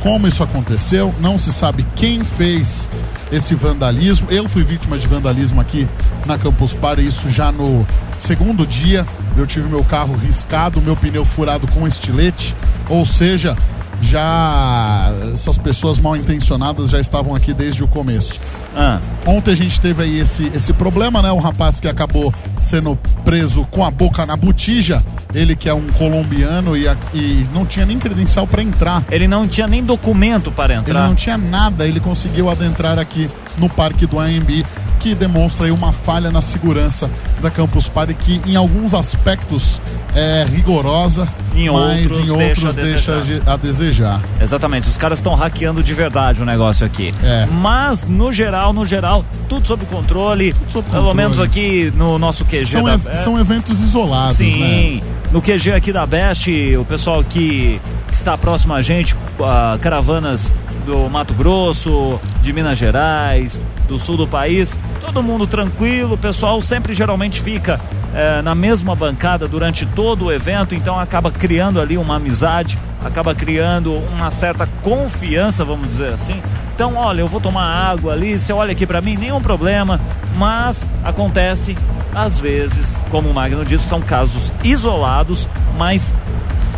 como 0.03 0.27
isso 0.27 0.43
aconteceu, 0.43 1.15
não 1.22 1.39
se 1.39 1.53
sabe 1.53 1.86
quem 1.95 2.22
fez 2.22 2.89
esse 3.31 3.55
vandalismo. 3.55 4.27
Eu 4.29 4.50
fui 4.50 4.62
vítima 4.62 4.98
de 4.98 5.07
vandalismo 5.07 5.62
aqui 5.62 5.88
na 6.25 6.38
Campus 6.38 6.74
Party, 6.74 7.07
isso 7.07 7.29
já 7.31 7.53
no 7.53 7.88
segundo 8.17 8.67
dia. 8.67 9.07
Eu 9.38 9.48
tive 9.48 9.69
meu 9.69 9.81
carro 9.86 10.13
riscado, 10.17 10.81
meu 10.81 10.98
pneu 10.98 11.24
furado 11.24 11.65
com 11.69 11.88
estilete, 11.88 12.53
ou 12.89 13.05
seja, 13.05 13.55
já 14.03 15.12
essas 15.33 15.57
pessoas 15.57 16.00
mal 16.00 16.15
intencionadas 16.15 16.89
já 16.89 17.00
estavam 17.00 17.33
aqui 17.36 17.53
desde 17.53 17.83
o 17.83 17.88
começo. 17.88 18.39
Ah, 18.75 19.00
Ontem 19.25 19.51
a 19.51 19.55
gente 19.55 19.79
teve 19.79 20.03
aí 20.03 20.19
esse, 20.19 20.51
esse 20.53 20.74
problema, 20.74 21.22
né? 21.22 21.31
O 21.31 21.38
rapaz 21.39 21.79
que 21.79 21.88
acabou 21.88 22.33
sendo 22.57 22.98
preso 23.24 23.65
com 23.72 23.83
a 23.86 23.89
boca 23.91 24.25
na 24.25 24.36
botija, 24.36 25.03
ele 25.33 25.55
que 25.55 25.69
é 25.69 25.74
um 25.74 25.88
colombiano 25.98 26.75
e, 26.75 26.86
e 27.13 27.48
não 27.53 27.65
tinha 27.65 27.86
nem 27.86 27.98
credencial 28.00 28.45
para 28.45 28.62
entrar. 28.62 29.03
ele 29.10 29.27
não 29.27 29.48
tinha 29.48 29.67
nem 29.67 29.83
documento 29.83 30.51
para 30.51 30.74
Ele 30.74 30.81
entrar. 30.81 31.07
não 31.07 31.15
tinha 31.15 31.38
nada, 31.38 31.88
ele 31.88 32.00
conseguiu 32.00 32.50
adentrar 32.50 33.00
aqui 33.00 33.29
no 33.57 33.69
parque 33.69 34.05
do 34.05 34.19
AMB, 34.19 34.65
que 35.03 35.13
demonstra 35.13 35.65
aí 35.65 35.72
uma 35.72 35.91
falha 35.91 36.31
na 36.31 36.39
segurança 36.39 37.10
da 37.41 37.51
Campus 37.51 37.89
Party, 37.89 38.13
que 38.13 38.41
em 38.45 38.55
alguns 38.55 38.93
aspectos 38.93 39.81
é 40.15 40.45
rigorosa, 40.50 41.27
Em 41.53 41.69
mas 41.69 42.10
outros 42.12 42.27
em 42.27 42.31
outros 42.31 42.75
deixa 42.75 43.12
a 43.12 43.19
deixa 43.19 43.41
a 43.51 43.57
desejar. 43.57 44.22
Exatamente, 44.39 44.88
os 44.88 44.95
caras 44.95 45.19
estão 45.19 45.36
hackeando 45.36 45.83
de 45.83 45.93
verdade 45.93 46.41
o 46.41 46.45
negócio 46.45 46.86
aqui. 46.86 47.13
É. 47.22 47.45
Mas, 47.51 48.07
no 48.07 48.31
geral, 48.31 48.72
no 48.72 48.86
geral, 48.86 49.25
tudo 49.50 49.67
sob 49.67 49.86
controle. 49.88 50.55
sob 50.69 50.88
Pelo 50.89 51.07
controle. 51.07 51.17
menos 51.17 51.39
aqui 51.39 51.91
no 51.98 52.17
nosso 52.17 52.45
QG 52.45 52.65
São, 52.67 52.83
da 52.83 52.93
ev- 52.93 53.13
são 53.15 53.38
eventos 53.39 53.81
isolados, 53.81 54.39
né? 54.39 55.01
No 55.34 55.42
QG 55.42 55.72
aqui 55.72 55.92
da 55.92 56.06
Best, 56.06 56.48
o 56.78 56.86
pessoal 56.86 57.24
que 57.24 57.82
está 58.12 58.38
próximo 58.38 58.72
a 58.75 58.84
gente, 58.84 59.16
ah, 59.42 59.75
caravanas 59.82 60.54
do 60.86 61.10
Mato 61.10 61.34
Grosso, 61.34 62.22
de 62.44 62.54
Minas 62.54 62.78
Gerais, 62.78 63.60
do 63.88 63.98
sul 63.98 64.16
do 64.16 64.28
país, 64.28 64.78
todo 65.02 65.24
mundo 65.24 65.48
tranquilo, 65.48 66.13
o 66.13 66.18
pessoal 66.20 66.62
sempre 66.62 66.94
geralmente 66.94 67.42
fica 67.42 67.82
eh, 68.13 68.44
na 68.44 68.54
mesma 68.54 68.96
bancada 68.96 69.48
durante 69.48 69.88
todo 69.88 70.25
o 70.25 70.32
evento, 70.32 70.75
então 70.75 71.00
acaba 71.00 71.32
criando 71.32 71.82
ali 71.82 71.98
uma 71.98 72.18
amizade, 72.18 72.78
acaba 73.04 73.34
criando 73.34 73.92
uma 73.92 74.30
certa 74.30 74.68
confiança, 74.84 75.66
vamos 75.66 75.90
dizer 75.90 76.13
assim. 76.13 76.44
Então, 76.75 76.96
olha, 76.96 77.22
eu 77.22 77.28
vou 77.28 77.42
tomar 77.42 77.66
água 77.66 78.13
ali, 78.13 78.38
você 78.38 78.54
olha 78.54 78.72
aqui 78.72 78.86
pra 78.86 79.02
mim, 79.02 79.18
nenhum 79.18 79.42
problema, 79.42 80.00
mas 80.36 80.88
acontece 81.04 81.75
às 82.15 82.39
vezes, 82.39 82.93
como 83.10 83.29
o 83.29 83.34
Magno 83.34 83.65
disse, 83.65 83.88
são 83.88 84.01
casos 84.01 84.53
isolados, 84.63 85.48
mas 85.77 86.13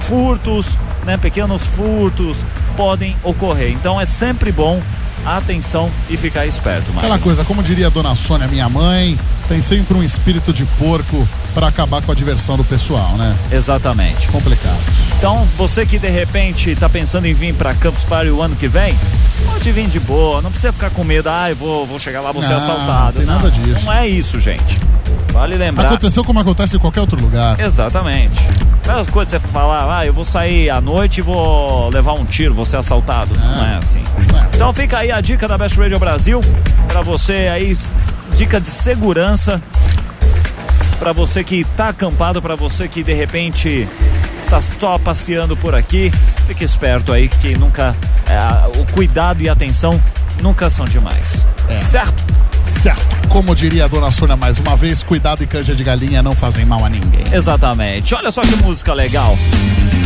furtos, 0.01 0.65
né, 1.05 1.17
pequenos 1.17 1.61
furtos 1.75 2.37
podem 2.77 3.15
ocorrer. 3.23 3.71
Então 3.71 3.99
é 3.99 4.05
sempre 4.05 4.51
bom 4.51 4.81
atenção 5.25 5.91
e 6.09 6.17
ficar 6.17 6.45
esperto, 6.45 6.87
Magno. 6.87 6.99
Aquela 6.99 7.19
coisa, 7.19 7.43
como 7.43 7.63
diria 7.63 7.87
a 7.87 7.89
dona 7.89 8.15
Sônia, 8.15 8.47
minha 8.47 8.69
mãe, 8.69 9.17
tem 9.47 9.61
sempre 9.61 9.97
um 9.97 10.03
espírito 10.03 10.53
de 10.53 10.65
porco 10.77 11.27
para 11.53 11.67
acabar 11.67 12.01
com 12.03 12.11
a 12.11 12.15
diversão 12.15 12.57
do 12.57 12.63
pessoal, 12.63 13.13
né? 13.17 13.35
Exatamente. 13.51 14.27
Complicado. 14.27 14.77
Então, 15.17 15.47
você 15.57 15.85
que 15.85 15.97
de 15.97 16.09
repente 16.09 16.69
está 16.69 16.87
pensando 16.87 17.25
em 17.25 17.33
vir 17.33 17.55
para 17.55 17.73
Campus 17.73 18.03
Party 18.03 18.29
o 18.29 18.41
ano 18.41 18.55
que 18.55 18.67
vem, 18.67 18.95
pode 19.45 19.71
vir 19.71 19.87
de 19.87 19.99
boa, 19.99 20.41
não 20.41 20.51
precisa 20.51 20.73
ficar 20.73 20.91
com 20.91 21.03
medo, 21.03 21.29
ah, 21.29 21.49
eu 21.49 21.55
vou, 21.55 21.85
vou 21.87 21.97
chegar 21.97 22.21
lá, 22.21 22.31
vou 22.31 22.43
ser 22.43 22.49
Não, 22.49 22.57
assaltado. 22.57 23.17
tem 23.17 23.25
nada 23.25 23.49
disso. 23.49 23.85
Não 23.85 23.93
é 23.93 24.07
isso, 24.07 24.39
gente. 24.39 24.77
Vale 25.35 25.57
lembrar. 25.57 25.87
Aconteceu 25.87 26.23
como 26.23 26.39
acontece 26.39 26.77
em 26.77 26.79
qualquer 26.79 27.01
outro 27.01 27.21
lugar. 27.21 27.59
Exatamente. 27.59 28.41
Aquelas 28.81 29.09
coisas 29.09 29.41
você 29.41 29.47
falar, 29.49 29.99
ah, 29.99 30.05
eu 30.05 30.13
vou 30.13 30.23
sair 30.23 30.69
à 30.69 30.79
noite 30.79 31.17
e 31.17 31.21
vou 31.21 31.89
levar 31.89 32.13
um 32.13 32.23
tiro, 32.23 32.53
vou 32.53 32.63
ser 32.63 32.77
assaltado. 32.77 33.35
Não 33.35 33.65
é 33.65 33.77
assim. 33.77 34.03
Não 34.31 34.39
é 34.39 34.41
assim. 34.43 34.55
Então 34.55 34.73
fica 34.73 34.99
aí 34.99 35.11
a 35.11 35.19
dica 35.19 35.45
da 35.45 35.57
Best 35.57 35.77
Radio 35.77 35.99
Brasil 35.99 36.39
pra 36.87 37.01
você 37.01 37.49
aí, 37.51 37.77
dica 38.37 38.61
de 38.61 38.69
segurança 38.69 39.61
Pra 40.99 41.11
você 41.11 41.43
que 41.43 41.63
tá 41.75 41.89
acampado, 41.89 42.41
pra 42.41 42.55
você 42.55 42.87
que 42.87 43.03
de 43.03 43.13
repente 43.13 43.87
tá 44.49 44.61
só 44.79 44.97
passeando 44.97 45.55
por 45.57 45.75
aqui, 45.75 46.11
fique 46.47 46.63
esperto 46.63 47.11
aí 47.11 47.27
que 47.27 47.57
nunca 47.57 47.95
é, 48.27 48.79
o 48.79 48.85
cuidado 48.93 49.41
e 49.41 49.49
a 49.49 49.53
atenção 49.53 50.01
nunca 50.41 50.69
são 50.69 50.85
demais. 50.85 51.45
É. 51.67 51.77
Certo? 51.79 52.23
Certo. 52.65 53.27
Como 53.29 53.55
diria 53.55 53.85
a 53.85 53.87
dona 53.87 54.11
Sônia 54.11 54.35
mais 54.35 54.57
uma 54.59 54.75
vez, 54.75 55.03
cuidado 55.03 55.43
e 55.43 55.47
canja 55.47 55.75
de 55.75 55.83
galinha 55.83 56.21
não 56.23 56.33
fazem 56.33 56.65
mal 56.65 56.83
a 56.85 56.89
ninguém. 56.89 57.25
Exatamente. 57.31 58.13
Olha 58.15 58.31
só 58.31 58.41
que 58.41 58.55
música 58.57 58.93
legal. 58.93 59.37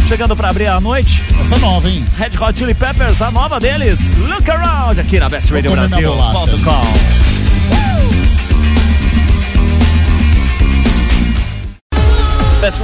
Chegando 0.07 0.35
pra 0.35 0.49
abrir 0.49 0.65
a 0.67 0.81
noite, 0.81 1.21
Essa 1.39 1.55
é 1.55 1.59
nova, 1.59 1.87
hein? 1.87 2.03
Red 2.17 2.31
Hot 2.39 2.57
Chili 2.57 2.73
Peppers, 2.73 3.21
a 3.21 3.29
nova 3.29 3.59
deles, 3.59 3.99
Look 4.17 4.49
Around, 4.49 4.99
aqui 4.99 5.19
na 5.19 5.29
Best 5.29 5.51
Radio 5.53 5.71
Brasil. 5.71 6.11
a 6.13 6.31
bolacha. 6.31 6.57
.com. 6.63 7.28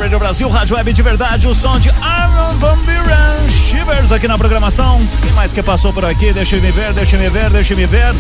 Radio 0.06 0.20
Brasil, 0.20 0.48
Rádio 0.50 0.76
Web 0.76 0.94
de 0.94 1.02
verdade, 1.02 1.48
o 1.48 1.56
som 1.56 1.80
de 1.80 1.90
Aaron 1.90 2.54
Van 2.60 2.78
Buren, 2.78 3.50
Shivers 3.50 4.12
aqui 4.12 4.28
na 4.28 4.38
programação. 4.38 5.00
Quem 5.20 5.32
mais 5.32 5.52
que 5.52 5.64
passou 5.64 5.92
por 5.92 6.06
aqui? 6.06 6.32
Deixa 6.32 6.58
me 6.58 6.70
ver, 6.70 6.94
deixa 6.94 7.18
me 7.18 7.28
ver, 7.28 7.50
deixa 7.50 7.74
me 7.74 7.88
ver. 7.88 8.14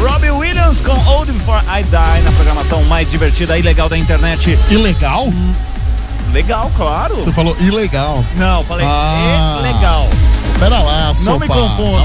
Robbie 0.00 0.30
Williams 0.30 0.80
com 0.80 0.92
Old 1.10 1.32
Before 1.32 1.60
I 1.66 1.82
Die 1.82 2.22
na 2.22 2.30
programação 2.30 2.84
mais 2.84 3.10
divertida 3.10 3.58
e 3.58 3.62
legal 3.62 3.88
da 3.88 3.98
internet. 3.98 4.56
Ilegal? 4.70 5.32
Legal, 6.32 6.70
claro. 6.76 7.16
Você 7.16 7.32
falou 7.32 7.56
ilegal. 7.58 8.24
Não, 8.36 8.62
falei 8.62 8.86
Ah. 8.88 9.58
legal. 9.62 10.08
Pera 10.60 10.78
lá, 10.78 11.12
sopa. 11.12 11.30
Não 11.32 11.38
me 11.40 11.48
confunda. 11.48 12.04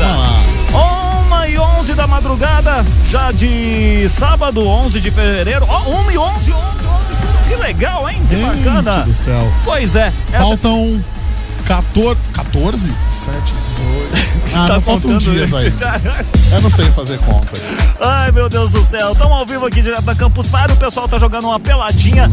Calma 0.71 1.37
lá. 1.37 1.43
1 1.43 1.45
e 1.51 1.59
11 1.59 1.93
da 1.93 2.07
madrugada, 2.07 2.83
já 3.07 3.31
de 3.31 4.09
sábado, 4.09 4.67
11 4.67 4.99
de 4.99 5.11
fevereiro. 5.11 5.63
Ó, 5.69 5.81
1 6.07 6.11
e 6.11 6.17
11, 6.17 6.51
11, 6.51 6.53
11. 6.53 6.76
Que 7.47 7.55
legal, 7.55 8.09
hein? 8.09 8.21
Que 8.29 8.35
bacana. 8.37 8.97
Gente 8.97 9.05
do 9.05 9.13
céu. 9.13 9.51
Pois 9.63 9.95
é. 9.95 10.11
Essa... 10.31 10.43
Faltam 10.43 11.03
14, 11.65 12.19
14? 12.33 12.93
7, 13.11 13.53
18. 13.77 14.37
Ah, 14.55 14.67
Tá 14.67 14.73
não 14.75 14.81
faltam 14.81 15.17
dias 15.17 15.53
aí. 15.53 15.67
aí. 15.67 15.73
Eu 16.51 16.61
não 16.61 16.69
sei 16.69 16.85
fazer 16.91 17.19
conta. 17.19 17.49
Ai, 17.99 18.31
meu 18.31 18.47
Deus 18.47 18.71
do 18.71 18.81
céu. 18.83 19.11
Estamos 19.11 19.37
ao 19.37 19.45
vivo 19.45 19.65
aqui 19.65 19.81
direto 19.81 20.03
da 20.03 20.15
Campus 20.15 20.47
Party. 20.47 20.73
O 20.73 20.77
pessoal 20.77 21.07
tá 21.07 21.19
jogando 21.19 21.45
uma 21.47 21.59
peladinha. 21.59 22.31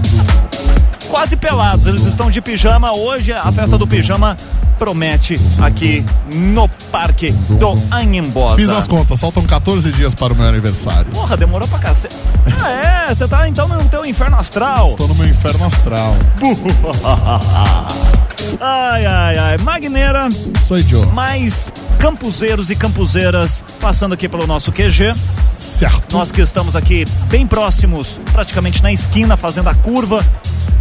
Quase 1.15 1.37
pelados. 1.37 1.87
Eles 1.87 2.05
estão 2.07 2.29
de 2.29 2.41
pijama. 2.41 2.91
Hoje 2.91 3.33
a 3.33 3.53
festa 3.53 3.79
do 3.79 3.87
pijama 3.87 4.37
promete 4.81 5.41
aqui 5.63 6.05
no 6.35 6.69
Parque 6.91 7.31
do 7.31 7.73
Anhembosa. 7.89 8.57
Fiz 8.57 8.69
as 8.69 8.89
contas, 8.89 9.21
faltam 9.21 9.47
14 9.47 9.93
dias 9.93 10.13
para 10.13 10.33
o 10.33 10.37
meu 10.37 10.49
aniversário. 10.49 11.13
Porra, 11.13 11.37
demorou 11.37 11.69
pra 11.69 11.79
cacete. 11.79 12.17
Ah, 12.61 13.07
é? 13.09 13.15
Você 13.15 13.29
tá 13.29 13.49
então 13.49 13.69
no 13.69 13.85
teu 13.85 14.05
inferno 14.05 14.41
astral. 14.41 14.89
Estou 14.89 15.07
no 15.07 15.15
meu 15.15 15.29
inferno 15.29 15.65
astral. 15.65 16.17
Ai, 18.61 19.07
ai, 19.07 19.39
ai. 19.39 19.59
Magneira, 19.59 20.29
Sou 20.67 20.79
Joe. 20.81 21.07
mais 21.07 21.69
campuseiros 22.09 22.69
e 22.69 22.77
campuseiras 22.77 23.65
passando 23.81 24.13
aqui 24.13 24.29
pelo 24.29 24.47
nosso 24.47 24.71
QG. 24.71 25.15
Certo. 25.59 26.15
Nós 26.15 26.31
que 26.31 26.43
estamos 26.43 26.77
aqui 26.77 27.07
bem 27.31 27.47
próximos, 27.47 28.21
praticamente 28.31 28.83
na 28.83 28.93
esquina, 28.93 29.39
fazendo 29.39 29.71
a 29.71 29.75
curva 29.75 30.23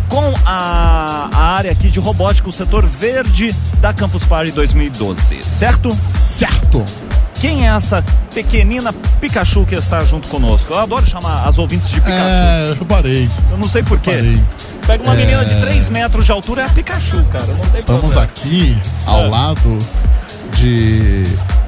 com 0.09 0.33
a, 0.45 1.29
a 1.31 1.45
área 1.55 1.71
aqui 1.71 1.89
de 1.89 1.97
robótica, 1.97 2.49
o 2.49 2.51
setor 2.51 2.85
verde 2.85 3.55
da 3.79 3.93
Campus 3.93 4.25
Party 4.25 4.51
2012, 4.51 5.41
certo? 5.43 5.97
Certo. 6.09 6.83
Quem 7.35 7.65
é 7.65 7.71
essa 7.73 8.03
pequenina 8.33 8.91
Pikachu 9.21 9.65
que 9.65 9.75
está 9.75 10.03
junto 10.03 10.27
conosco? 10.27 10.73
Eu 10.73 10.79
adoro 10.79 11.05
chamar 11.05 11.47
as 11.47 11.57
ouvintes 11.57 11.87
de 11.87 12.01
Pikachu. 12.01 12.19
É, 12.19 12.75
eu 12.77 12.85
parei. 12.85 13.29
Eu 13.49 13.57
não 13.57 13.69
sei 13.69 13.81
porquê. 13.81 14.39
Pega 14.85 15.01
uma 15.01 15.13
É. 15.13 15.17
menina 15.17 15.45
de 15.45 15.55
3 15.61 15.87
metros 15.87 16.25
de 16.25 16.33
altura, 16.33 16.63
é 16.63 16.65
a 16.65 16.69
Pikachu, 16.69 17.23
cara. 17.31 17.45
Não 17.45 17.59
tem 17.67 17.79
Estamos 17.79 18.01
problema. 18.01 18.23
aqui 18.23 18.77
ao 19.05 19.21
É. 19.21 19.29
lado 19.29 19.79
de 20.55 21.23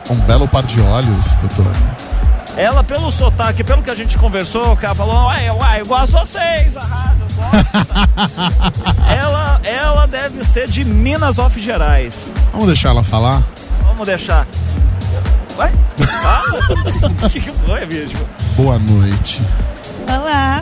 um 0.10 0.16
belo 0.22 0.48
par 0.48 0.64
de 0.64 0.80
olhos, 0.82 1.36
doutor. 1.36 1.72
Ela, 2.58 2.84
pelo 2.84 3.12
sotaque, 3.12 3.64
pelo 3.64 3.82
que 3.84 3.90
a 3.90 3.96
gente 3.96 4.18
conversou, 4.18 4.72
o 4.74 4.78
cara 4.78 4.96
falou, 4.96 5.26
uai, 5.26 5.50
uai, 5.52 5.82
igual 5.82 6.02
a 6.04 6.06
vocês, 6.06 6.76
a 6.78 6.80
rádio, 6.80 7.26
eu 7.28 7.36
gosto." 7.36 9.04
ela, 9.10 9.60
ela 9.64 10.06
deve 10.08 10.44
ser 10.46 10.70
de 10.70 10.86
Minas 10.86 11.38
of 11.38 11.62
Gerais. 11.62 12.32
Vamos 12.54 12.68
deixar 12.68 12.90
ela 12.90 13.04
falar? 13.04 13.44
Vamos 13.84 14.06
deixar. 14.08 14.48
Ué? 15.58 15.72
Que, 17.32 17.40
que 17.42 17.52
foi, 17.66 17.86
bicho? 17.86 18.18
Boa 18.56 18.78
noite. 18.80 19.42
Olá, 20.08 20.62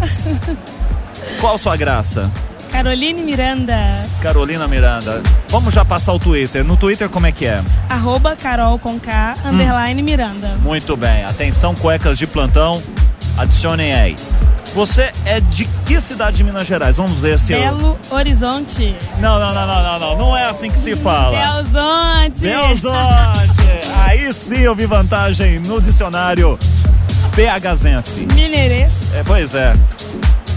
Qual 1.40 1.58
sua 1.58 1.76
graça? 1.76 2.32
Caroline 2.74 3.22
Miranda, 3.22 3.78
Carolina 4.20 4.68
Miranda. 4.68 5.22
Vamos 5.48 5.74
já 5.76 5.86
passar 5.86 6.12
o 6.14 6.20
Twitter. 6.20 6.64
No 6.64 6.76
Twitter, 6.76 7.08
como 7.08 7.28
é 7.28 7.32
que 7.32 7.46
é? 7.46 7.62
arroba 7.88 8.36
Carol 8.36 8.80
com 8.80 9.00
K, 9.00 9.36
Hum. 9.46 9.50
underline 9.50 10.02
Miranda. 10.02 10.58
Muito 10.62 10.98
bem. 10.98 11.24
Atenção, 11.24 11.76
cuecas 11.76 12.18
de 12.18 12.26
plantão. 12.26 12.82
Adicionem 13.38 13.94
aí. 13.94 14.16
Você 14.74 15.12
é 15.24 15.40
de 15.40 15.66
que 15.86 16.02
cidade 16.02 16.38
de 16.38 16.44
Minas 16.44 16.66
Gerais? 16.66 16.96
Vamos 16.96 17.20
ver 17.20 17.40
se 17.40 17.54
eu... 17.54 17.60
Belo 17.60 18.00
Horizonte. 18.10 18.96
Não, 19.20 19.40
não, 19.40 19.54
não, 19.54 19.68
não, 19.68 19.84
não, 19.84 20.00
não. 20.00 20.18
Não 20.18 20.38
é 20.38 20.46
assim 20.50 20.72
que 20.72 20.80
se 20.80 20.96
fala. 20.96 21.40
Belzonte. 21.40 22.42
Belzonte! 22.42 23.64
Aí 24.04 24.34
sim 24.34 24.58
eu 24.62 24.76
vi 24.76 24.88
vantagem 24.88 25.60
no 25.60 25.80
dicionário 25.80 26.58
PHzense. 27.36 28.28
Mineirense. 28.34 29.08
É, 29.14 29.22
pois 29.24 29.54
é. 29.54 29.76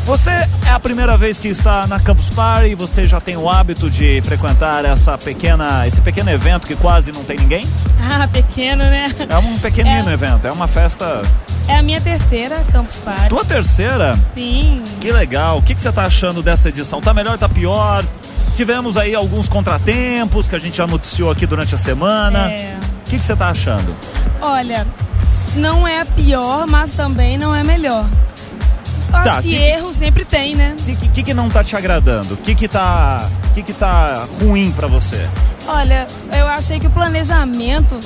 Você 0.06 0.30
é 0.30 0.70
a 0.70 0.78
primeira 0.78 1.16
vez 1.16 1.36
que 1.36 1.48
está 1.48 1.84
na 1.86 1.98
Campus 1.98 2.28
Party, 2.30 2.76
você 2.76 3.08
já 3.08 3.20
tem 3.20 3.36
o 3.36 3.50
hábito 3.50 3.90
de 3.90 4.22
frequentar 4.22 4.84
essa 4.84 5.18
pequena, 5.18 5.84
esse 5.86 6.00
pequeno 6.00 6.30
evento 6.30 6.64
que 6.68 6.76
quase 6.76 7.10
não 7.10 7.24
tem 7.24 7.36
ninguém? 7.38 7.66
Ah, 8.08 8.28
pequeno, 8.28 8.84
né? 8.84 9.06
É 9.28 9.36
um 9.36 9.58
pequenino 9.58 10.08
É. 10.08 10.12
evento, 10.12 10.46
é 10.46 10.52
uma 10.52 10.68
festa. 10.68 11.20
É 11.68 11.76
a 11.76 11.82
minha 11.82 12.00
terceira 12.00 12.64
Campus 12.72 12.96
Party. 12.96 13.28
Tua 13.28 13.44
terceira? 13.44 14.16
Sim. 14.36 14.82
Que 15.00 15.10
legal. 15.10 15.58
O 15.58 15.62
que, 15.62 15.74
que 15.74 15.80
você 15.80 15.90
tá 15.92 16.04
achando 16.04 16.40
dessa 16.42 16.68
edição? 16.68 17.00
Tá 17.00 17.12
melhor, 17.12 17.36
tá 17.36 17.48
pior? 17.48 18.04
Tivemos 18.54 18.96
aí 18.96 19.14
alguns 19.14 19.48
contratempos 19.48 20.46
que 20.46 20.54
a 20.54 20.58
gente 20.58 20.76
já 20.76 20.86
noticiou 20.86 21.30
aqui 21.30 21.46
durante 21.46 21.74
a 21.74 21.78
semana. 21.78 22.50
É. 22.52 22.78
O 23.04 23.10
que, 23.10 23.18
que 23.18 23.24
você 23.24 23.34
tá 23.36 23.48
achando? 23.48 23.94
Olha, 24.40 24.86
não 25.56 25.86
é 25.86 26.00
a 26.02 26.06
pior, 26.06 26.66
mas 26.66 26.92
também 26.92 27.36
não 27.36 27.54
é 27.54 27.62
melhor. 27.64 28.06
Eu 29.10 29.16
acho 29.16 29.24
Tá, 29.36 29.42
que, 29.42 29.48
que- 29.48 29.54
erro 29.56 29.92
sempre 29.92 30.24
tem, 30.24 30.54
né? 30.54 30.76
O 30.78 30.82
que, 30.96 31.08
que, 31.08 31.22
que 31.22 31.34
não 31.34 31.48
tá 31.48 31.62
te 31.64 31.76
agradando? 31.76 32.34
O 32.34 32.36
que 32.36 32.54
que 32.54 32.68
tá, 32.68 33.28
que 33.54 33.62
que 33.62 33.72
tá 33.72 34.26
ruim 34.40 34.70
pra 34.72 34.86
você? 34.86 35.28
Olha, 35.66 36.06
eu 36.32 36.46
achei 36.46 36.78
que 36.78 36.86
o 36.86 36.90
planejamento 36.90 37.98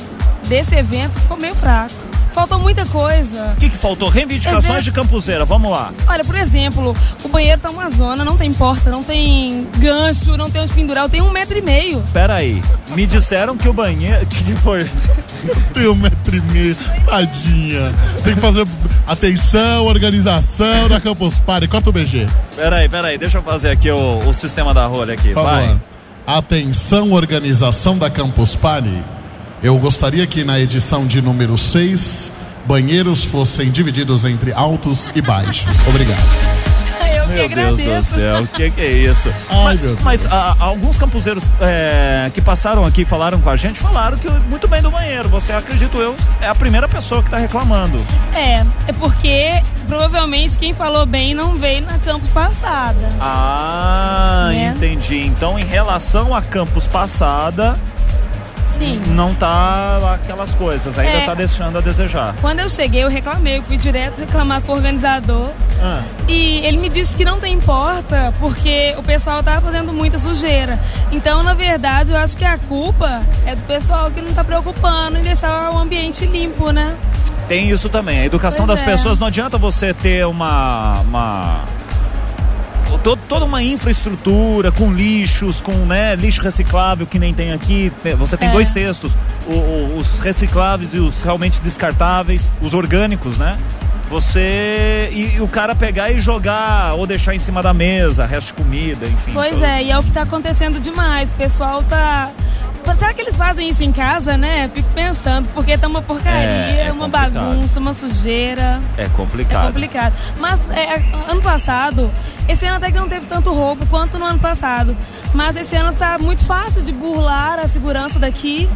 desse 0.49 0.75
evento 0.76 1.19
ficou 1.21 1.37
meio 1.37 1.54
fraco. 1.54 1.92
Faltou 2.35 2.59
muita 2.59 2.87
coisa. 2.87 3.53
O 3.57 3.61
que, 3.61 3.69
que 3.71 3.77
faltou? 3.77 4.09
Reivindicações 4.09 4.65
Exemplo- 4.65 4.83
de 4.83 4.93
campuseira, 4.93 5.45
vamos 5.45 5.71
lá. 5.71 5.93
Olha, 6.07 6.25
por 6.25 6.35
exemplo, 6.37 6.97
o 7.25 7.29
banheiro 7.29 7.61
tá 7.61 7.71
uma 7.71 7.89
zona, 7.91 8.25
não 8.25 8.37
tem 8.37 8.53
porta, 8.53 8.91
não 8.91 9.03
tem 9.03 9.67
gancho, 9.79 10.37
não 10.37 10.51
tem 10.51 10.63
onde 10.63 10.73
pendurar, 10.73 11.09
tem 11.09 11.21
um 11.21 11.31
metro 11.31 11.59
e 11.59 11.63
meio. 11.63 12.03
Pera 12.13 12.37
aí, 12.37 12.63
me 12.91 13.07
disseram 13.07 13.57
que 13.57 13.69
o 13.69 13.73
banheiro... 13.73 14.25
que 14.27 14.55
foi? 14.57 14.89
Tem 15.73 15.89
um 15.89 15.95
metro 15.95 16.37
e 16.37 16.41
meio. 16.41 16.77
Tadinha. 17.07 17.95
Tem 18.23 18.35
que 18.35 18.41
fazer 18.41 18.67
atenção, 19.07 19.87
organização 19.87 20.87
da 20.89 21.00
Campus 21.00 21.41
Party. 21.41 21.67
Corta 21.67 21.89
o 21.89 21.93
BG. 21.93 22.26
Pera 22.54 22.76
aí, 22.76 22.89
pera 22.89 23.09
aí, 23.09 23.17
deixa 23.19 23.39
eu 23.39 23.43
fazer 23.43 23.71
aqui 23.71 23.91
o, 23.91 24.19
o 24.28 24.35
sistema 24.35 24.75
da 24.75 24.85
rolha 24.87 25.15
aqui, 25.15 25.33
Por 25.33 25.43
vai. 25.43 25.67
favor. 25.69 25.81
Atenção, 26.26 27.13
organização 27.13 27.97
da 27.99 28.11
Campus 28.11 28.54
Party. 28.54 29.02
Eu 29.63 29.77
gostaria 29.79 30.27
que 30.27 30.43
na 30.45 30.59
edição 30.59 31.07
de 31.07 31.21
número 31.21 31.57
6, 31.59 32.33
banheiros 32.67 33.23
fossem 33.25 33.71
divididos 33.71 34.25
entre 34.25 34.53
altos 34.53 35.11
e 35.15 35.21
baixos. 35.21 35.77
Obrigado. 35.87 36.21
Eu 37.13 37.27
Meu 37.27 37.49
que 37.49 37.55
Deus 37.55 37.77
do 37.77 37.83
agradeço. 37.83 38.15
céu, 38.15 38.43
o 38.43 38.47
que, 38.49 38.71
que 38.73 38.81
é 38.81 38.91
isso? 38.93 39.29
Ai, 39.49 39.65
mas 39.65 39.81
meu 39.81 39.89
Deus. 39.91 40.01
mas, 40.03 40.27
ah, 40.33 40.57
alguns 40.59 40.97
campuseiros 40.97 41.45
é, 41.61 42.29
que 42.35 42.41
passaram 42.41 42.85
aqui 42.85 43.03
e 43.03 43.05
falaram 43.05 43.41
com 43.41 43.49
a 43.51 43.55
gente, 43.57 43.79
falaram 43.79 44.19
que 44.19 44.29
muito 44.49 44.67
bem 44.67 44.83
do 44.83 44.91
banheiro. 44.91 45.29
Você, 45.29 45.53
acredito 45.53 45.99
eu, 45.99 46.17
é 46.41 46.49
a 46.49 46.55
primeira 46.57 46.89
pessoa 46.89 47.23
que 47.23 47.31
tá 47.31 47.37
reclamando. 47.37 48.05
É, 48.35 48.65
é 48.89 48.93
porque 48.93 49.63
provavelmente 49.87 50.59
quem 50.59 50.73
falou 50.75 51.07
bem 51.07 51.33
não 51.35 51.55
veio 51.55 51.83
na 51.83 51.99
campus 51.99 52.31
passada. 52.31 53.13
Ah, 53.21 54.49
Né? 54.51 54.75
entendi. 54.77 55.21
Então, 55.25 55.57
em 55.57 55.65
relação 55.65 56.35
a 56.35 56.43
campus 56.43 56.85
passada, 56.89 57.79
Sim. 58.80 59.00
não 59.08 59.34
tá 59.34 59.99
lá 60.00 60.14
aquelas 60.14 60.52
coisas, 60.54 60.99
ainda 60.99 61.19
É. 61.19 61.26
tá 61.26 61.34
deixando 61.34 61.78
a 61.78 61.80
desejar. 61.80 62.34
Quando 62.40 62.60
eu 62.60 62.69
cheguei, 62.69 63.04
eu 63.04 63.08
reclamei, 63.08 63.58
eu 63.58 63.62
fui 63.62 63.76
direto 63.76 64.19
reclamar 64.21 64.60
com 64.62 64.73
o 64.73 64.75
organizador. 64.76 65.50
Ah, 65.82 66.02
E 66.28 66.58
ele 66.66 66.76
me 66.78 66.88
disse 66.88 67.14
que 67.16 67.25
não 67.25 67.38
tem 67.40 67.58
porta 67.60 68.32
porque 68.40 68.95
o 68.99 69.02
pessoal 69.02 69.43
tava 69.43 69.60
fazendo 69.60 69.93
muita 69.93 70.19
sujeira. 70.19 70.78
Então, 71.12 71.43
na 71.43 71.54
verdade, 71.54 72.12
eu 72.12 72.16
acho 72.19 72.36
que 72.36 72.45
a 72.45 72.58
culpa 72.58 73.23
é 73.47 73.54
do 73.54 73.62
pessoal 73.62 74.10
que 74.10 74.21
não 74.21 74.32
tá 74.32 74.43
preocupando 74.45 75.19
em 75.19 75.23
deixar 75.23 75.71
o 75.73 75.78
ambiente 75.78 76.25
limpo, 76.26 76.71
né? 76.71 76.95
tem 77.49 77.69
isso 77.69 77.88
também. 77.88 78.21
A 78.21 78.25
educação 78.26 78.64
Pois 78.64 78.78
das 78.78 78.88
é. 78.88 78.93
pessoas 78.93 79.19
não 79.19 79.26
adianta 79.26 79.58
você 79.58 79.93
ter 79.93 80.25
uma. 80.25 81.00
uma 81.00 81.64
to- 83.02 83.17
toda 83.28 83.45
uma 83.45 83.63
infraestrutura 83.63 84.71
com 84.73 84.93
lixos, 84.93 85.60
com 85.60 85.73
né, 85.86 86.15
lixo 86.17 86.43
reciclável 86.43 87.06
que 87.06 87.19
nem 87.19 87.32
tem 87.34 87.52
aqui. 87.52 87.93
Você 88.19 88.36
tem 88.36 88.49
É. 88.49 88.52
dois 88.52 88.69
cestos: 88.69 89.13
o- 89.47 89.52
o- 89.54 89.99
os 89.99 90.21
recicláveis 90.21 90.93
e 90.95 90.99
os 90.99 91.21
realmente 91.23 91.60
descartáveis, 91.60 92.50
os 92.60 92.75
orgânicos, 92.75 93.39
né? 93.39 93.56
Você. 94.11 95.09
E, 95.13 95.37
e 95.37 95.41
o 95.41 95.49
cara 95.49 95.75
pegar 95.75 96.11
e 96.11 96.19
jogar 96.19 96.95
ou 96.95 97.07
deixar 97.07 97.35
em 97.35 97.39
cima 97.39 97.63
da 97.63 97.73
mesa, 97.73 98.27
resto 98.27 98.49
de 98.49 98.53
comida, 98.55 99.07
enfim. 99.07 99.33
Pois 99.33 99.53
todo- 99.55 99.65
é, 99.65 99.83
e 99.85 99.91
é 99.91 99.99
o 99.99 100.03
que 100.03 100.11
tá 100.11 100.23
acontecendo 100.23 100.81
demais. 100.81 101.31
O 101.31 101.35
pessoal 101.35 101.83
tá. 101.85 102.31
Será 102.99 103.15
que 103.15 103.21
eles 103.23 103.37
fazem 103.37 103.69
isso 103.69 103.85
em 103.85 103.93
casa, 103.93 104.37
né? 104.37 104.69
Fico 104.75 104.89
pensando, 104.95 105.49
porque 105.55 105.79
tá 105.79 105.87
uma 105.87 106.03
porcaria, 106.03 106.41
É, 106.41 106.87
é 106.89 106.93
uma 106.93 107.05
complicado. 107.09 107.33
bagunça, 107.35 107.79
uma 107.79 107.95
sujeira. 107.95 108.81
É 108.99 109.05
É 109.05 109.09
complicado. 109.11 109.67
complicado. 109.69 110.13
Mas 110.39 110.61
é, 110.71 110.97
ano 111.31 111.41
passado, 111.41 112.11
esse 112.49 112.67
ano 112.67 112.77
até 112.79 112.91
que 112.91 112.99
não 112.99 113.09
teve 113.09 113.27
tanto 113.27 113.53
roubo 113.53 113.87
quanto 113.87 114.19
no 114.19 114.25
ano 114.25 114.39
passado. 114.41 114.97
Mas 115.33 115.57
esse 115.57 115.77
ano 115.77 115.93
tá 115.93 116.19
muito 116.19 116.45
fácil 116.45 116.83
de 116.83 116.91
burlar 116.91 117.59
a 117.61 117.69
segurança 117.69 118.19
daqui. 118.19 118.69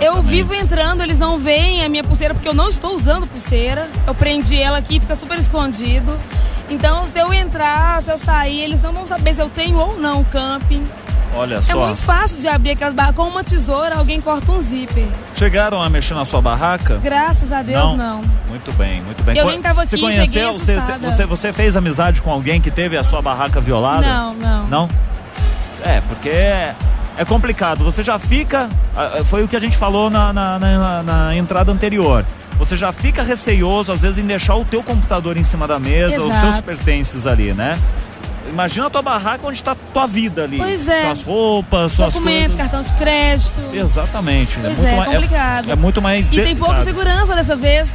Eu 0.00 0.22
vivo 0.22 0.54
entrando, 0.54 1.02
eles 1.02 1.18
não 1.18 1.38
veem 1.38 1.84
a 1.84 1.88
minha 1.88 2.02
pulseira 2.02 2.32
porque 2.34 2.48
eu 2.48 2.54
não 2.54 2.68
estou 2.68 2.94
usando 2.94 3.26
pulseira. 3.26 3.88
Eu 4.06 4.14
prendi 4.14 4.56
ela 4.60 4.78
aqui, 4.78 4.98
fica 4.98 5.14
super 5.14 5.38
escondido. 5.38 6.18
Então, 6.68 7.04
se 7.06 7.18
eu 7.18 7.32
entrar, 7.34 8.00
se 8.02 8.10
eu 8.10 8.18
sair, 8.18 8.60
eles 8.62 8.80
não 8.80 8.92
vão 8.92 9.06
saber 9.06 9.34
se 9.34 9.42
eu 9.42 9.48
tenho 9.50 9.76
ou 9.76 9.98
não 9.98 10.22
camping. 10.24 10.84
Olha 11.34 11.56
É 11.56 11.62
só. 11.62 11.86
muito 11.86 12.00
fácil 12.00 12.38
de 12.40 12.48
abrir 12.48 12.72
aquelas 12.72 12.94
barras. 12.94 13.14
Com 13.14 13.22
uma 13.28 13.44
tesoura, 13.44 13.96
alguém 13.96 14.20
corta 14.20 14.50
um 14.50 14.60
zíper. 14.60 15.06
Chegaram 15.34 15.80
a 15.82 15.88
mexer 15.88 16.14
na 16.14 16.24
sua 16.24 16.40
barraca? 16.40 16.98
Graças 17.02 17.52
a 17.52 17.62
Deus, 17.62 17.96
não. 17.96 18.22
Muito 18.48 18.72
bem, 18.72 19.00
muito 19.02 19.22
bem. 19.22 19.36
Eu 19.36 19.46
nem 19.46 19.60
tava 19.60 19.86
Você 19.86 19.94
aqui, 19.94 20.02
conheceu? 20.04 20.52
cheguei 20.52 20.80
Você, 20.80 20.98
você, 20.98 21.26
você 21.26 21.52
fez 21.52 21.76
amizade 21.76 22.20
com 22.22 22.30
alguém 22.32 22.60
que 22.60 22.70
teve 22.70 22.96
a 22.96 23.04
sua 23.04 23.22
barraca 23.22 23.60
violada? 23.60 24.06
Não, 24.06 24.34
não. 24.34 24.66
Não? 24.66 24.88
É, 25.84 26.00
porque 26.02 26.30
é, 27.20 27.22
é 27.22 27.24
complicado. 27.24 27.84
Você 27.84 28.02
já 28.02 28.18
fica. 28.18 28.68
ah, 28.96 29.18
ah, 29.20 29.24
Foi 29.24 29.42
o 29.44 29.48
que 29.48 29.56
a 29.56 29.60
gente 29.60 29.76
falou 29.76 30.10
na, 30.10 30.32
na, 30.32 30.58
na- 30.58 31.02
na 31.02 31.36
entrada 31.36 31.70
anterior. 31.72 32.24
Você 32.58 32.76
já 32.76 32.92
fica 32.92 33.22
receioso, 33.22 33.90
às 33.90 34.00
vezes, 34.02 34.18
em 34.18 34.26
deixar 34.26 34.54
o 34.54 34.64
teu 34.64 34.82
computador 34.82 35.36
em 35.36 35.44
cima 35.44 35.66
da 35.66 35.78
mesa, 35.78 36.20
os 36.20 36.26
Exato. 36.28 36.46
seus 36.46 36.60
pertences 36.60 37.26
ali, 37.26 37.52
né? 37.54 37.78
Imagina 38.48 38.86
a 38.86 38.90
tua 38.90 39.00
barraca 39.02 39.46
onde 39.46 39.56
está 39.58 39.74
tua 39.94 40.06
vida 40.06 40.44
ali. 40.44 40.58
Pois 40.58 40.86
é. 40.88 41.04
Suas 41.06 41.22
roupas, 41.22 41.92
suas 41.92 42.12
Documento, 42.12 42.48
coisas. 42.50 42.56
cartão 42.58 42.82
de 42.82 42.92
crédito. 42.94 43.52
Exatamente. 43.72 44.58
Pois 44.60 44.76
muito 44.76 44.88
é, 44.90 44.96
mais- 44.96 45.10
complicado. 45.12 45.70
É, 45.70 45.76
muito 45.76 46.02
mais 46.02 46.26
E 46.32 46.40
tem 46.42 46.56
pouca 46.56 46.80
segurança 46.82 47.34
dessa 47.34 47.54
vez. 47.56 47.88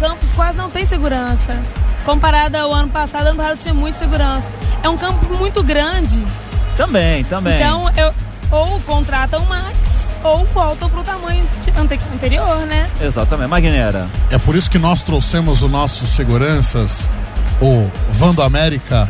Campos 0.00 0.30
quase 0.32 0.56
não 0.58 0.68
tem 0.68 0.84
segurança. 0.84 1.58
Comparado 2.04 2.56
ao 2.56 2.72
ano 2.72 2.88
passado, 2.88 3.26
ano 3.28 3.36
passado 3.36 3.58
tinha 3.58 3.74
muita 3.74 3.98
segurança. 3.98 4.50
É 4.82 4.88
um 4.88 4.96
campo 4.96 5.34
muito 5.36 5.62
grande. 5.62 6.22
Também, 6.76 7.24
também. 7.24 7.54
Então, 7.56 7.90
eu, 7.96 8.12
ou 8.50 8.80
contratam 8.80 9.44
mais, 9.46 10.10
ou 10.22 10.44
voltam 10.46 10.88
pro 10.90 11.02
tamanho 11.02 11.46
de- 11.60 11.70
ante- 11.78 12.00
anterior, 12.12 12.66
né? 12.66 12.88
Exatamente. 13.00 13.48
Magnera. 13.48 14.06
É 14.30 14.38
por 14.38 14.54
isso 14.56 14.70
que 14.70 14.78
nós 14.78 15.02
trouxemos 15.02 15.62
os 15.62 15.70
nossos 15.70 16.08
seguranças, 16.10 17.08
o 17.60 17.88
Vando 18.12 18.42
América 18.42 19.08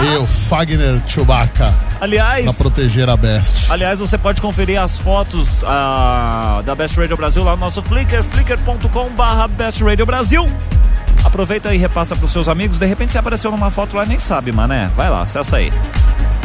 e 0.00 0.16
o 0.18 0.26
Fagner 0.26 1.00
Chewbacca, 1.06 1.72
Aliás, 2.00 2.44
pra 2.44 2.52
proteger 2.54 3.08
a 3.08 3.16
Best. 3.16 3.70
aliás, 3.70 3.98
você 3.98 4.16
pode 4.18 4.40
conferir 4.40 4.80
as 4.80 4.98
fotos 4.98 5.48
ah, 5.64 6.62
da 6.64 6.74
Best 6.74 6.98
Radio 6.98 7.16
Brasil 7.16 7.42
lá 7.44 7.52
no 7.52 7.58
nosso 7.58 7.82
Flickr, 7.82 8.22
flickr.com 8.24 9.10
barra 9.10 9.46
Best 9.48 9.82
Radio 9.82 10.06
Brasil. 10.06 10.46
Aproveita 11.24 11.74
e 11.74 11.78
repassa 11.78 12.14
pros 12.14 12.30
seus 12.32 12.48
amigos. 12.48 12.78
De 12.78 12.86
repente 12.86 13.12
você 13.12 13.18
apareceu 13.18 13.50
numa 13.50 13.70
foto 13.70 13.96
lá 13.96 14.04
e 14.04 14.08
nem 14.08 14.18
sabe, 14.18 14.52
mané. 14.52 14.88
Vai 14.96 15.10
lá, 15.10 15.22
acessa 15.22 15.56
aí. 15.56 15.72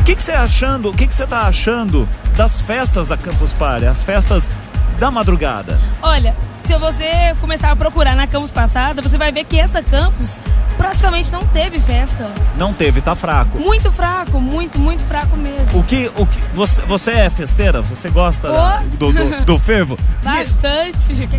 O 0.01 0.03
que 0.03 0.15
que 0.15 0.23
você 0.23 0.31
achando? 0.31 0.89
O 0.89 0.93
que 0.93 1.05
que 1.05 1.13
você 1.13 1.27
tá 1.27 1.41
achando 1.41 2.09
das 2.35 2.59
festas 2.61 3.09
da 3.09 3.15
Campus 3.15 3.53
Party? 3.53 3.85
As 3.85 4.01
festas 4.01 4.49
da 4.97 5.11
madrugada? 5.11 5.79
Olha, 6.01 6.35
se 6.63 6.75
você 6.75 7.35
começar 7.39 7.69
a 7.69 7.75
procurar 7.75 8.15
na 8.15 8.25
campus 8.25 8.49
passada, 8.49 8.99
você 8.99 9.15
vai 9.15 9.31
ver 9.31 9.43
que 9.43 9.59
essa 9.59 9.83
campus 9.83 10.39
praticamente 10.75 11.31
não 11.31 11.45
teve 11.45 11.79
festa. 11.79 12.31
Não 12.57 12.73
teve, 12.73 12.99
tá 12.99 13.13
fraco. 13.13 13.59
Muito 13.59 13.91
fraco, 13.91 14.41
muito, 14.41 14.79
muito 14.79 15.03
fraco 15.03 15.37
mesmo. 15.37 15.79
O 15.79 15.83
que, 15.83 16.11
o 16.15 16.25
que 16.25 16.39
você, 16.55 16.81
você 16.81 17.11
é 17.11 17.29
festeira? 17.29 17.83
Você 17.83 18.09
gosta 18.09 18.49
Ô. 18.49 18.97
do, 18.97 19.13
do, 19.13 19.45
do 19.45 19.59
fervo? 19.59 19.99
Bastante. 20.25 21.29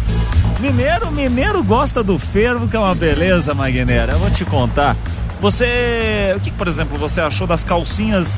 Mineiro, 0.61 1.11
mineiro 1.11 1.65
gosta 1.65 2.01
do 2.05 2.17
fervo, 2.17 2.69
que 2.69 2.77
é 2.77 2.79
uma 2.79 2.95
beleza, 2.95 3.55
Magneira. 3.55 4.13
Eu 4.13 4.21
vou 4.21 4.31
te 4.31 4.45
contar. 4.45 4.97
Você, 5.43 6.35
o 6.37 6.41
que, 6.41 6.53
por 6.53 6.69
exemplo, 6.69 6.97
você 6.97 7.21
achou 7.21 7.49
das 7.49 7.65
calcinhas 7.65 8.29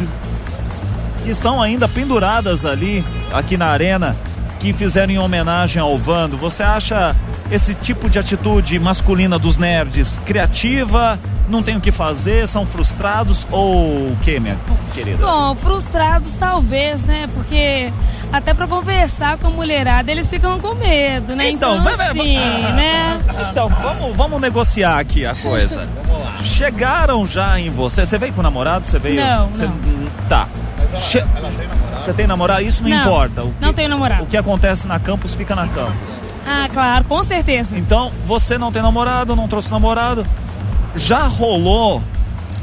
que 1.22 1.30
estão 1.30 1.60
ainda 1.60 1.86
penduradas 1.86 2.64
ali, 2.64 3.04
aqui 3.30 3.58
na 3.58 3.66
arena, 3.66 4.16
que 4.58 4.72
fizeram 4.72 5.12
em 5.12 5.18
homenagem 5.18 5.80
ao 5.82 5.98
Vando? 5.98 6.38
Você 6.38 6.62
acha 6.62 7.14
esse 7.50 7.74
tipo 7.74 8.08
de 8.08 8.18
atitude 8.18 8.78
masculina 8.78 9.38
dos 9.38 9.58
nerds 9.58 10.18
criativa? 10.24 11.18
Não 11.46 11.62
tem 11.62 11.76
o 11.76 11.80
que 11.80 11.92
fazer? 11.92 12.48
São 12.48 12.64
frustrados 12.66 13.46
ou 13.50 13.74
o 14.08 14.16
que, 14.22 14.40
minha 14.40 14.56
querida? 14.94 15.18
Bom, 15.26 15.54
frustrados 15.56 16.32
talvez, 16.32 17.02
né? 17.02 17.28
Porque 17.34 17.92
até 18.32 18.54
pra 18.54 18.66
conversar 18.66 19.36
com 19.36 19.48
a 19.48 19.50
mulherada 19.50 20.10
eles 20.10 20.30
ficam 20.30 20.58
com 20.58 20.74
medo, 20.74 21.36
né? 21.36 21.50
Então, 21.50 21.72
Então, 21.74 21.84
vai- 21.84 21.96
vai- 21.98 22.08
assim, 22.08 22.38
né? 22.72 23.20
Então, 23.50 23.68
vamos, 23.68 24.16
vamos 24.16 24.40
negociar 24.40 24.98
aqui 24.98 25.26
a 25.26 25.34
coisa. 25.34 25.86
Chegaram 26.44 27.26
já 27.26 27.58
em 27.58 27.70
você? 27.70 28.04
Você 28.06 28.18
veio 28.18 28.32
com 28.32 28.40
o 28.40 28.42
namorado? 28.42 28.86
Você 28.86 28.98
veio? 28.98 29.20
Não, 29.20 29.48
você- 29.48 29.66
não. 29.66 30.28
Tá. 30.28 30.48
Che- 31.10 31.24
Você 32.04 32.12
tem 32.12 32.26
namorado? 32.26 32.62
Isso 32.62 32.82
não, 32.82 32.90
Não, 32.90 32.98
importa. 33.00 33.42
O 33.42 33.50
que, 33.50 33.64
não 33.64 33.72
tenho 33.72 33.88
namorado. 33.88 34.22
O 34.22 34.26
que 34.26 34.36
acontece 34.36 34.86
na 34.86 34.98
campus 34.98 35.34
fica 35.34 35.54
na 35.54 35.66
campus. 35.68 35.94
Ah, 36.46 36.68
claro, 36.72 37.04
com 37.04 37.22
certeza. 37.22 37.76
Então, 37.76 38.12
você 38.26 38.58
não 38.58 38.70
tem 38.70 38.82
namorado, 38.82 39.34
não 39.34 39.48
trouxe 39.48 39.70
namorado. 39.70 40.24
Já 40.94 41.26
rolou 41.26 42.02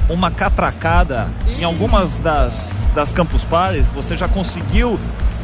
uma 0.09 0.29
catracada 0.29 1.27
em 1.59 1.63
algumas 1.63 2.15
das, 2.19 2.69
das 2.93 3.11
campus 3.11 3.43
parties? 3.43 3.87
Você 3.95 4.15
já 4.15 4.27
conseguiu, 4.27 4.99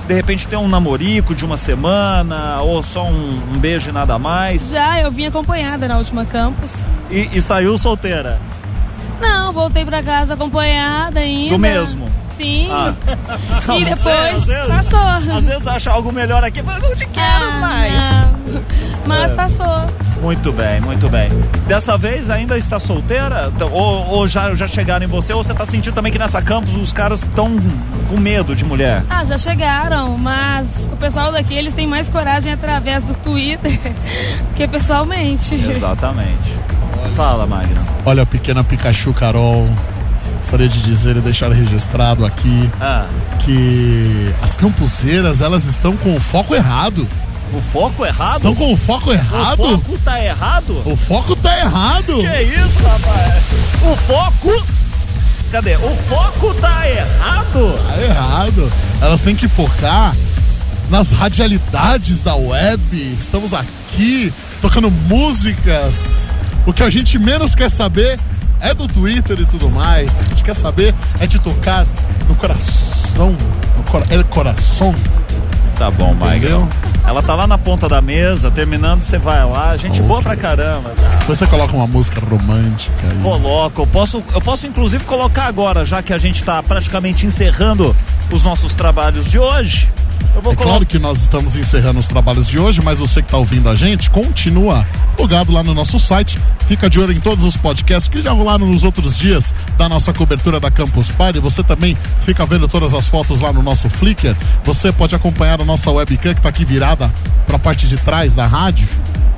de 0.08 0.14
repente, 0.14 0.48
ter 0.48 0.56
um 0.56 0.68
namorico 0.68 1.36
de 1.36 1.44
uma 1.46 1.58
semana 1.58 2.62
ou 2.62 2.82
só 2.82 3.04
um, 3.04 3.36
um 3.54 3.58
beijo 3.60 3.90
e 3.90 3.92
nada 3.94 4.18
mais? 4.18 4.70
Já 4.70 5.02
eu 5.02 5.12
vim 5.12 5.26
acompanhada 5.26 5.88
na 5.88 5.98
última 5.98 6.26
campus. 6.26 6.86
E, 7.10 7.30
e 7.34 7.42
saiu 7.42 7.78
solteira? 7.78 8.40
Não, 9.20 9.52
voltei 9.52 9.84
pra 9.84 10.02
casa 10.04 10.34
acompanhada 10.36 11.20
ainda. 11.20 11.50
Do 11.50 11.60
mesmo? 11.60 12.08
Sim. 12.38 12.70
Ah. 12.72 12.94
E 13.68 13.68
Não, 13.68 13.80
depois 13.82 14.00
sério, 14.16 14.38
às 14.38 14.46
vezes- 14.46 14.68
passou. 14.68 15.00
Às 15.38 15.44
vezes 15.44 15.68
acha 15.68 15.92
algo 15.92 16.12
melhor 16.14 16.44
aqui, 16.44 16.62
mas 16.62 16.82
não 16.82 16.96
te 16.96 17.06
quero 17.08 17.46
Ah, 17.46 17.60
mais. 17.60 17.94
não. 17.94 18.62
Mas 19.06 19.32
É. 19.32 19.36
passou. 19.36 20.07
Muito 20.22 20.52
bem, 20.52 20.82
muito 20.82 21.08
bem. 21.10 21.30
Dessa 21.68 21.98
vez 21.98 22.30
ainda 22.30 22.58
está 22.58 22.80
solteira? 22.80 23.52
Então, 23.56 23.72
Ou, 23.72 24.08
ou 24.08 24.28
já, 24.28 24.54
já 24.56 24.68
chegaram 24.68 25.06
em 25.06 25.08
você? 25.08 25.32
Ou 25.34 25.44
você 25.44 25.52
está 25.52 25.66
sentindo 25.66 25.94
também 25.94 26.12
que 26.12 26.18
nessa 26.20 26.42
campus 26.42 26.76
os 26.76 26.92
caras 26.92 27.22
estão 27.22 27.52
com 28.10 28.18
medo 28.18 28.56
de 28.56 28.66
mulher? 28.66 29.04
Ah, 29.10 29.24
já 29.24 29.38
chegaram, 29.38 30.18
mas 30.18 30.90
o 30.92 30.96
pessoal 30.98 31.32
daqui 31.32 31.54
eles 31.54 31.74
têm 31.74 31.86
mais 31.88 32.10
coragem 32.10 32.52
através 32.52 33.04
do 33.04 33.14
Twitter 33.16 33.80
que 34.56 34.68
pessoalmente. 34.68 35.56
Exatamente. 35.56 36.58
Fala, 37.16 37.46
Magna. 37.46 37.86
Olha, 38.06 38.26
pequena 38.26 38.64
Pikachu 38.64 39.14
Carol, 39.14 39.68
gostaria 40.38 40.68
de 40.68 40.82
dizer 40.82 41.16
e 41.18 41.22
deixar 41.22 41.52
registrado 41.52 42.26
aqui 42.26 42.70
Ah, 42.82 43.06
que 43.40 44.34
as 44.42 44.56
campuseiras 44.56 45.42
elas 45.42 45.66
estão 45.66 45.96
com 45.96 46.16
o 46.16 46.20
foco 46.20 46.54
errado. 46.56 47.08
O 47.54 47.62
foco 47.72 48.06
errado? 48.06 48.38
Estão 48.38 48.56
com 48.56 48.74
o 48.74 48.78
foco 48.78 49.12
errado? 49.12 49.62
O 49.62 49.78
foco 49.80 49.98
tá 50.04 50.24
errado? 50.24 50.82
O 50.86 50.96
foco 50.96 51.36
tá 51.36 51.58
errado. 51.58 52.18
Que 52.18 52.42
isso, 52.44 52.84
rapaz? 52.84 53.44
O 53.84 53.96
foco. 54.08 54.66
Cadê? 55.52 55.76
O 55.78 55.96
foco 56.10 56.54
tá 56.56 56.90
errado? 56.90 57.80
Tá 57.88 58.02
errado. 58.04 58.72
Elas 59.02 59.22
têm 59.22 59.36
que 59.36 59.48
focar 59.48 60.14
nas 60.90 61.12
radialidades 61.12 62.24
da 62.24 62.36
web. 62.36 62.82
Estamos 63.14 63.54
aqui 63.54 64.34
tocando 64.62 64.92
músicas. 64.92 66.30
O 66.66 66.74
que 66.74 66.84
a 66.84 66.90
gente 66.90 67.18
menos 67.18 67.56
quer 67.56 67.72
saber 67.72 68.20
é 68.60 68.74
do 68.74 68.88
Twitter 68.88 69.40
e 69.40 69.46
tudo 69.46 69.70
mais. 69.70 70.22
A 70.22 70.24
gente 70.26 70.44
quer 70.44 70.56
saber 70.56 70.94
é 71.20 71.28
de 71.28 71.40
tocar 71.40 71.86
no 72.28 72.36
coração. 72.36 73.36
No 73.78 73.84
cora 73.84 74.06
el 74.10 74.24
coração. 74.26 74.94
Tá 75.78 75.90
bom, 75.92 76.12
Entendeu? 76.12 76.62
Magna. 76.62 76.87
Ela 77.08 77.24
tá 77.24 77.34
lá 77.34 77.48
na 77.48 77.58
ponta 77.58 77.88
da 77.88 78.02
mesa, 78.02 78.52
terminando, 78.52 79.02
você 79.02 79.18
vai 79.18 79.44
lá. 79.46 79.78
Gente 79.78 80.02
boa 80.04 80.22
pra 80.22 80.36
caramba. 80.36 80.90
tá? 80.90 81.08
Depois 81.20 81.40
você 81.40 81.48
coloca 81.48 81.74
uma 81.74 81.88
música 81.88 82.20
romântica 82.20 83.08
aí. 83.10 83.22
Coloco, 83.24 83.82
eu 83.84 83.88
posso, 83.88 84.22
eu 84.34 84.42
posso 84.42 84.68
inclusive 84.68 85.06
colocar 85.06 85.46
agora, 85.46 85.86
já 85.86 86.02
que 86.04 86.12
a 86.12 86.18
gente 86.18 86.42
está 86.42 86.62
praticamente 86.62 87.26
encerrando 87.26 87.96
os 88.30 88.44
nossos 88.44 88.74
trabalhos 88.74 89.26
de 89.26 89.40
hoje. 89.40 89.90
É 90.52 90.56
claro 90.56 90.86
que 90.86 91.00
nós 91.00 91.22
estamos 91.22 91.58
encerrando 91.58 92.00
os 92.00 92.08
trabalhos 92.08 92.48
de 92.48 92.60
hoje, 92.60 92.82
mas 92.82 93.00
você 93.00 93.22
que 93.22 93.28
está 93.28 93.38
ouvindo 93.38 93.70
a 93.70 93.76
gente, 93.76 94.10
continua 94.10 94.86
logado 95.18 95.52
lá 95.52 95.64
no 95.64 95.74
nosso 95.74 95.98
site. 95.98 96.40
Fica 96.68 96.90
de 96.90 97.00
olho 97.00 97.12
em 97.12 97.20
todos 97.20 97.44
os 97.44 97.58
podcasts 97.58 98.08
que 98.08 98.22
já 98.22 98.32
rolaram 98.32 98.68
nos 98.68 98.84
outros 98.84 99.18
dias 99.18 99.54
da 99.78 99.90
nossa 99.90 100.14
cobertura 100.14 100.60
da 100.60 100.70
Campus 100.70 101.10
Party. 101.12 101.40
Você 101.40 101.64
também 101.64 101.98
fica 102.22 102.46
vendo 102.46 102.68
todas 102.68 102.94
as 102.94 103.08
fotos 103.08 103.42
lá 103.42 103.52
no 103.52 103.64
nosso 103.64 103.90
Flickr. 103.90 104.36
Você 104.64 104.92
pode 104.92 105.16
acompanhar 105.16 105.60
a 105.60 105.66
nossa 105.66 105.90
webcam 105.92 106.34
que 106.34 106.40
está 106.40 106.50
aqui 106.50 106.64
virada 106.64 107.12
para 107.46 107.56
a 107.56 107.60
parte 107.60 107.88
de 107.88 107.98
trás 107.98 108.36
da 108.36 108.46
rádio. 108.46 108.88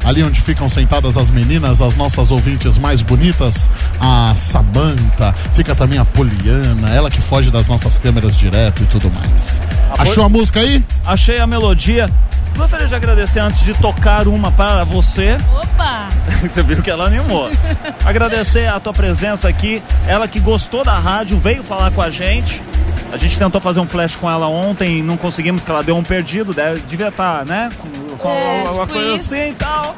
Ali 0.03 0.23
onde 0.23 0.41
ficam 0.41 0.69
sentadas 0.69 1.17
as 1.17 1.29
meninas, 1.29 1.81
as 1.81 1.95
nossas 1.95 2.31
ouvintes 2.31 2.77
mais 2.77 3.01
bonitas, 3.01 3.69
a 3.99 4.33
Samanta, 4.35 5.33
fica 5.53 5.75
também 5.75 5.99
a 5.99 6.05
Poliana, 6.05 6.89
ela 6.89 7.09
que 7.09 7.21
foge 7.21 7.51
das 7.51 7.67
nossas 7.67 7.97
câmeras 7.97 8.35
direto 8.35 8.81
e 8.83 8.85
tudo 8.85 9.11
mais. 9.11 9.61
A 9.97 10.01
Achou 10.01 10.23
a 10.23 10.29
música 10.29 10.61
aí? 10.61 10.83
Achei 11.05 11.39
a 11.39 11.47
melodia. 11.47 12.09
Gostaria 12.55 12.87
de 12.87 12.95
agradecer 12.95 13.39
antes 13.39 13.63
de 13.63 13.73
tocar 13.73 14.27
uma 14.27 14.51
para 14.51 14.83
você. 14.83 15.37
Opa! 15.55 16.09
Você 16.41 16.61
viu 16.63 16.81
que 16.81 16.89
ela 16.89 17.05
animou. 17.05 17.49
Agradecer 18.03 18.67
a 18.67 18.79
tua 18.79 18.93
presença 18.93 19.47
aqui. 19.47 19.81
Ela 20.07 20.27
que 20.27 20.39
gostou 20.39 20.83
da 20.83 20.97
rádio, 20.97 21.39
veio 21.39 21.63
falar 21.63 21.91
com 21.91 22.01
a 22.01 22.09
gente. 22.09 22.61
A 23.11 23.17
gente 23.17 23.37
tentou 23.39 23.59
fazer 23.59 23.79
um 23.79 23.87
flash 23.87 24.15
com 24.15 24.29
ela 24.29 24.47
ontem, 24.47 25.01
não 25.01 25.17
conseguimos, 25.17 25.63
que 25.63 25.71
ela 25.71 25.81
deu 25.83 25.97
um 25.97 26.03
perdido. 26.03 26.53
Deve, 26.53 26.81
devia 26.81 27.07
estar, 27.09 27.43
né? 27.45 27.69
Com, 27.77 28.17
com 28.17 28.29
É, 28.29 28.65
alguma 28.67 28.85
tipo 28.85 28.99
coisa 28.99 29.15
isso. 29.15 29.33
assim 29.33 29.49
e 29.49 29.53
tal. 29.53 29.95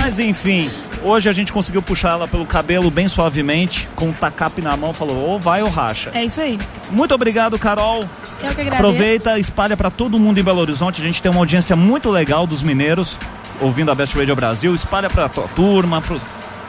Mas 0.00 0.18
enfim, 0.18 0.70
hoje 1.02 1.28
a 1.28 1.32
gente 1.32 1.52
conseguiu 1.52 1.82
puxar 1.82 2.10
ela 2.12 2.28
pelo 2.28 2.44
cabelo 2.46 2.90
bem 2.90 3.08
suavemente, 3.08 3.88
com 3.96 4.06
um 4.08 4.12
tacape 4.12 4.60
na 4.62 4.76
mão, 4.76 4.92
falou, 4.94 5.16
ou 5.18 5.38
vai 5.40 5.62
ou 5.62 5.70
racha. 5.70 6.10
É 6.14 6.24
isso 6.24 6.40
aí. 6.40 6.58
Muito 6.90 7.14
obrigado, 7.14 7.58
Carol. 7.58 8.00
Eu 8.00 8.54
que 8.54 8.60
agradeço. 8.60 8.74
Aproveita, 8.74 9.38
espalha 9.38 9.76
para 9.76 9.90
todo 9.90 10.18
mundo 10.18 10.38
em 10.38 10.42
Belo 10.42 10.60
Horizonte. 10.60 11.02
A 11.02 11.04
gente 11.08 11.20
tem 11.22 11.30
uma 11.32 11.40
audiência 11.40 11.74
muito 11.74 12.10
legal 12.10 12.46
dos 12.46 12.62
mineiros 12.62 13.16
ouvindo 13.60 13.90
a 13.90 13.94
Best 13.94 14.16
Radio 14.16 14.36
Brasil. 14.36 14.74
Espalha 14.74 15.08
para 15.10 15.28
tua 15.28 15.48
turma, 15.48 16.00
para 16.02 16.16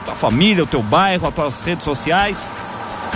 tua 0.06 0.14
família, 0.14 0.64
o 0.64 0.66
teu 0.66 0.82
bairro, 0.82 1.28
as 1.28 1.34
tuas 1.34 1.62
redes 1.62 1.84
sociais. 1.84 2.48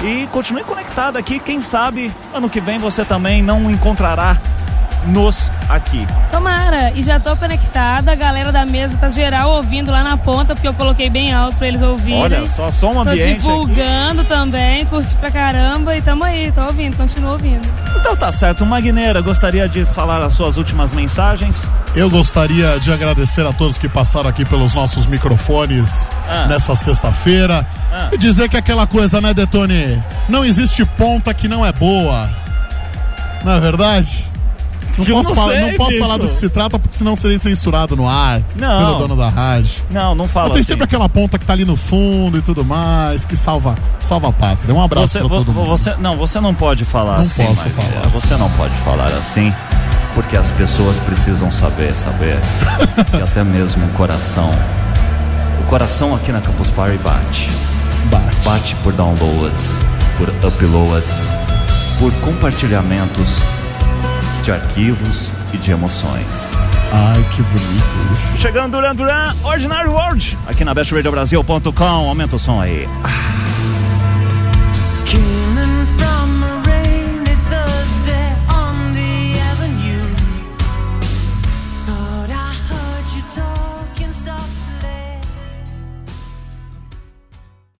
E 0.02 0.26
continue 0.30 0.62
conectado 0.64 1.16
aqui. 1.16 1.38
Quem 1.40 1.60
sabe 1.60 2.10
ano 2.32 2.48
que 2.48 2.60
vem 2.60 2.78
você 2.78 3.04
também 3.04 3.42
não 3.42 3.70
encontrará 3.70 4.36
nos 5.06 5.50
aqui. 5.68 6.06
Tomara, 6.30 6.92
e 6.94 7.02
já 7.02 7.18
tô 7.20 7.34
conectada, 7.36 8.12
a 8.12 8.14
galera 8.14 8.50
da 8.52 8.66
mesa 8.66 8.96
tá 8.96 9.08
geral 9.08 9.50
ouvindo 9.52 9.90
lá 9.90 10.02
na 10.02 10.16
ponta, 10.16 10.54
porque 10.54 10.68
eu 10.68 10.74
coloquei 10.74 11.08
bem 11.08 11.32
alto 11.32 11.56
pra 11.56 11.68
eles 11.68 11.80
ouvirem. 11.82 12.20
Olha 12.20 12.46
só, 12.46 12.70
som 12.70 12.92
Tô 12.92 13.00
ambiente. 13.00 13.22
aqui. 13.22 13.34
divulgando 13.34 14.24
também, 14.24 14.84
curti 14.86 15.14
pra 15.16 15.30
caramba 15.30 15.96
e 15.96 16.02
tamo 16.02 16.24
aí, 16.24 16.52
tô 16.52 16.62
ouvindo, 16.62 16.96
continuo 16.96 17.32
ouvindo. 17.32 17.66
Então 17.98 18.16
tá 18.16 18.30
certo. 18.32 18.66
Magneira, 18.66 19.20
gostaria 19.20 19.68
de 19.68 19.84
falar 19.86 20.22
as 20.22 20.34
suas 20.34 20.56
últimas 20.56 20.92
mensagens. 20.92 21.56
Eu 21.94 22.08
gostaria 22.10 22.78
de 22.78 22.92
agradecer 22.92 23.44
a 23.46 23.52
todos 23.52 23.76
que 23.76 23.88
passaram 23.88 24.28
aqui 24.28 24.44
pelos 24.44 24.74
nossos 24.74 25.06
microfones 25.06 26.08
Ah. 26.28 26.46
nessa 26.46 26.74
sexta-feira 26.74 27.66
Ah. 27.92 28.10
e 28.12 28.18
dizer 28.18 28.48
que 28.48 28.56
aquela 28.56 28.86
coisa, 28.86 29.20
né, 29.20 29.34
Detone? 29.34 30.00
Não 30.28 30.44
existe 30.44 30.84
ponta 30.84 31.32
que 31.34 31.48
não 31.48 31.64
é 31.66 31.72
boa. 31.72 32.28
Não 33.44 33.52
é 33.52 33.60
verdade? 33.60 34.26
Não 34.96 35.04
Eu 35.06 35.14
posso, 35.14 35.28
não 35.28 35.36
falar, 35.36 35.52
sei, 35.52 35.60
não 35.62 35.74
posso 35.76 35.98
falar 35.98 36.16
do 36.18 36.28
que 36.28 36.34
se 36.34 36.48
trata, 36.48 36.76
porque 36.78 36.96
senão 36.96 37.14
seria 37.14 37.38
censurado 37.38 37.94
no 37.96 38.08
ar 38.08 38.42
Não. 38.56 38.78
pelo 38.78 38.94
dono 38.98 39.16
da 39.16 39.28
rádio. 39.28 39.82
Não, 39.90 40.12
não 40.14 40.26
fala 40.26 40.46
Mas 40.48 40.54
tem 40.54 40.60
assim. 40.60 40.68
sempre 40.68 40.84
aquela 40.84 41.08
ponta 41.08 41.38
que 41.38 41.46
tá 41.46 41.52
ali 41.52 41.64
no 41.64 41.76
fundo 41.76 42.36
e 42.38 42.42
tudo 42.42 42.64
mais, 42.64 43.24
que 43.24 43.36
salva, 43.36 43.76
salva 44.00 44.28
a 44.28 44.32
pátria. 44.32 44.74
Um 44.74 44.82
abraço 44.82 45.06
Você, 45.08 45.18
pra 45.20 45.28
vo- 45.28 45.36
todo 45.36 45.52
mundo. 45.52 45.66
você, 45.68 45.94
não, 46.00 46.16
você 46.16 46.40
não 46.40 46.52
pode 46.52 46.84
falar 46.84 47.18
Não 47.18 47.24
assim. 47.24 47.44
posso 47.44 47.68
falar 47.70 48.06
assim. 48.06 48.20
Você 48.20 48.36
não 48.36 48.50
pode 48.50 48.74
falar 48.84 49.06
assim, 49.06 49.54
porque 50.14 50.36
as 50.36 50.50
pessoas 50.50 50.98
precisam 51.00 51.50
saber, 51.52 51.94
saber 51.94 52.38
que 53.10 53.22
até 53.22 53.44
mesmo 53.44 53.84
o 53.86 53.90
coração, 53.90 54.50
o 55.60 55.64
coração 55.64 56.14
aqui 56.14 56.32
na 56.32 56.40
Campus 56.40 56.70
Party 56.70 56.96
bate, 56.98 57.46
Bate. 58.10 58.36
bate 58.44 58.74
por 58.76 58.92
downloads, 58.92 59.74
por 60.16 60.28
uploads, 60.28 61.22
por 61.98 62.12
compartilhamentos 62.20 63.38
de 64.42 64.52
arquivos 64.52 65.30
e 65.52 65.56
de 65.58 65.70
emoções. 65.70 66.26
Ai, 66.90 67.22
que 67.34 67.42
bonito 67.42 68.12
isso. 68.12 68.38
Chegando 68.38 68.72
Duran 68.72 68.94
Duran, 68.94 69.34
Ordinary 69.44 69.88
World, 69.88 70.38
aqui 70.46 70.64
na 70.64 70.72
bestradiobrasil.com. 70.72 71.84
Aumenta 71.84 72.36
o 72.36 72.38
som 72.38 72.60
aí. 72.60 72.88
Ah. 73.04 73.57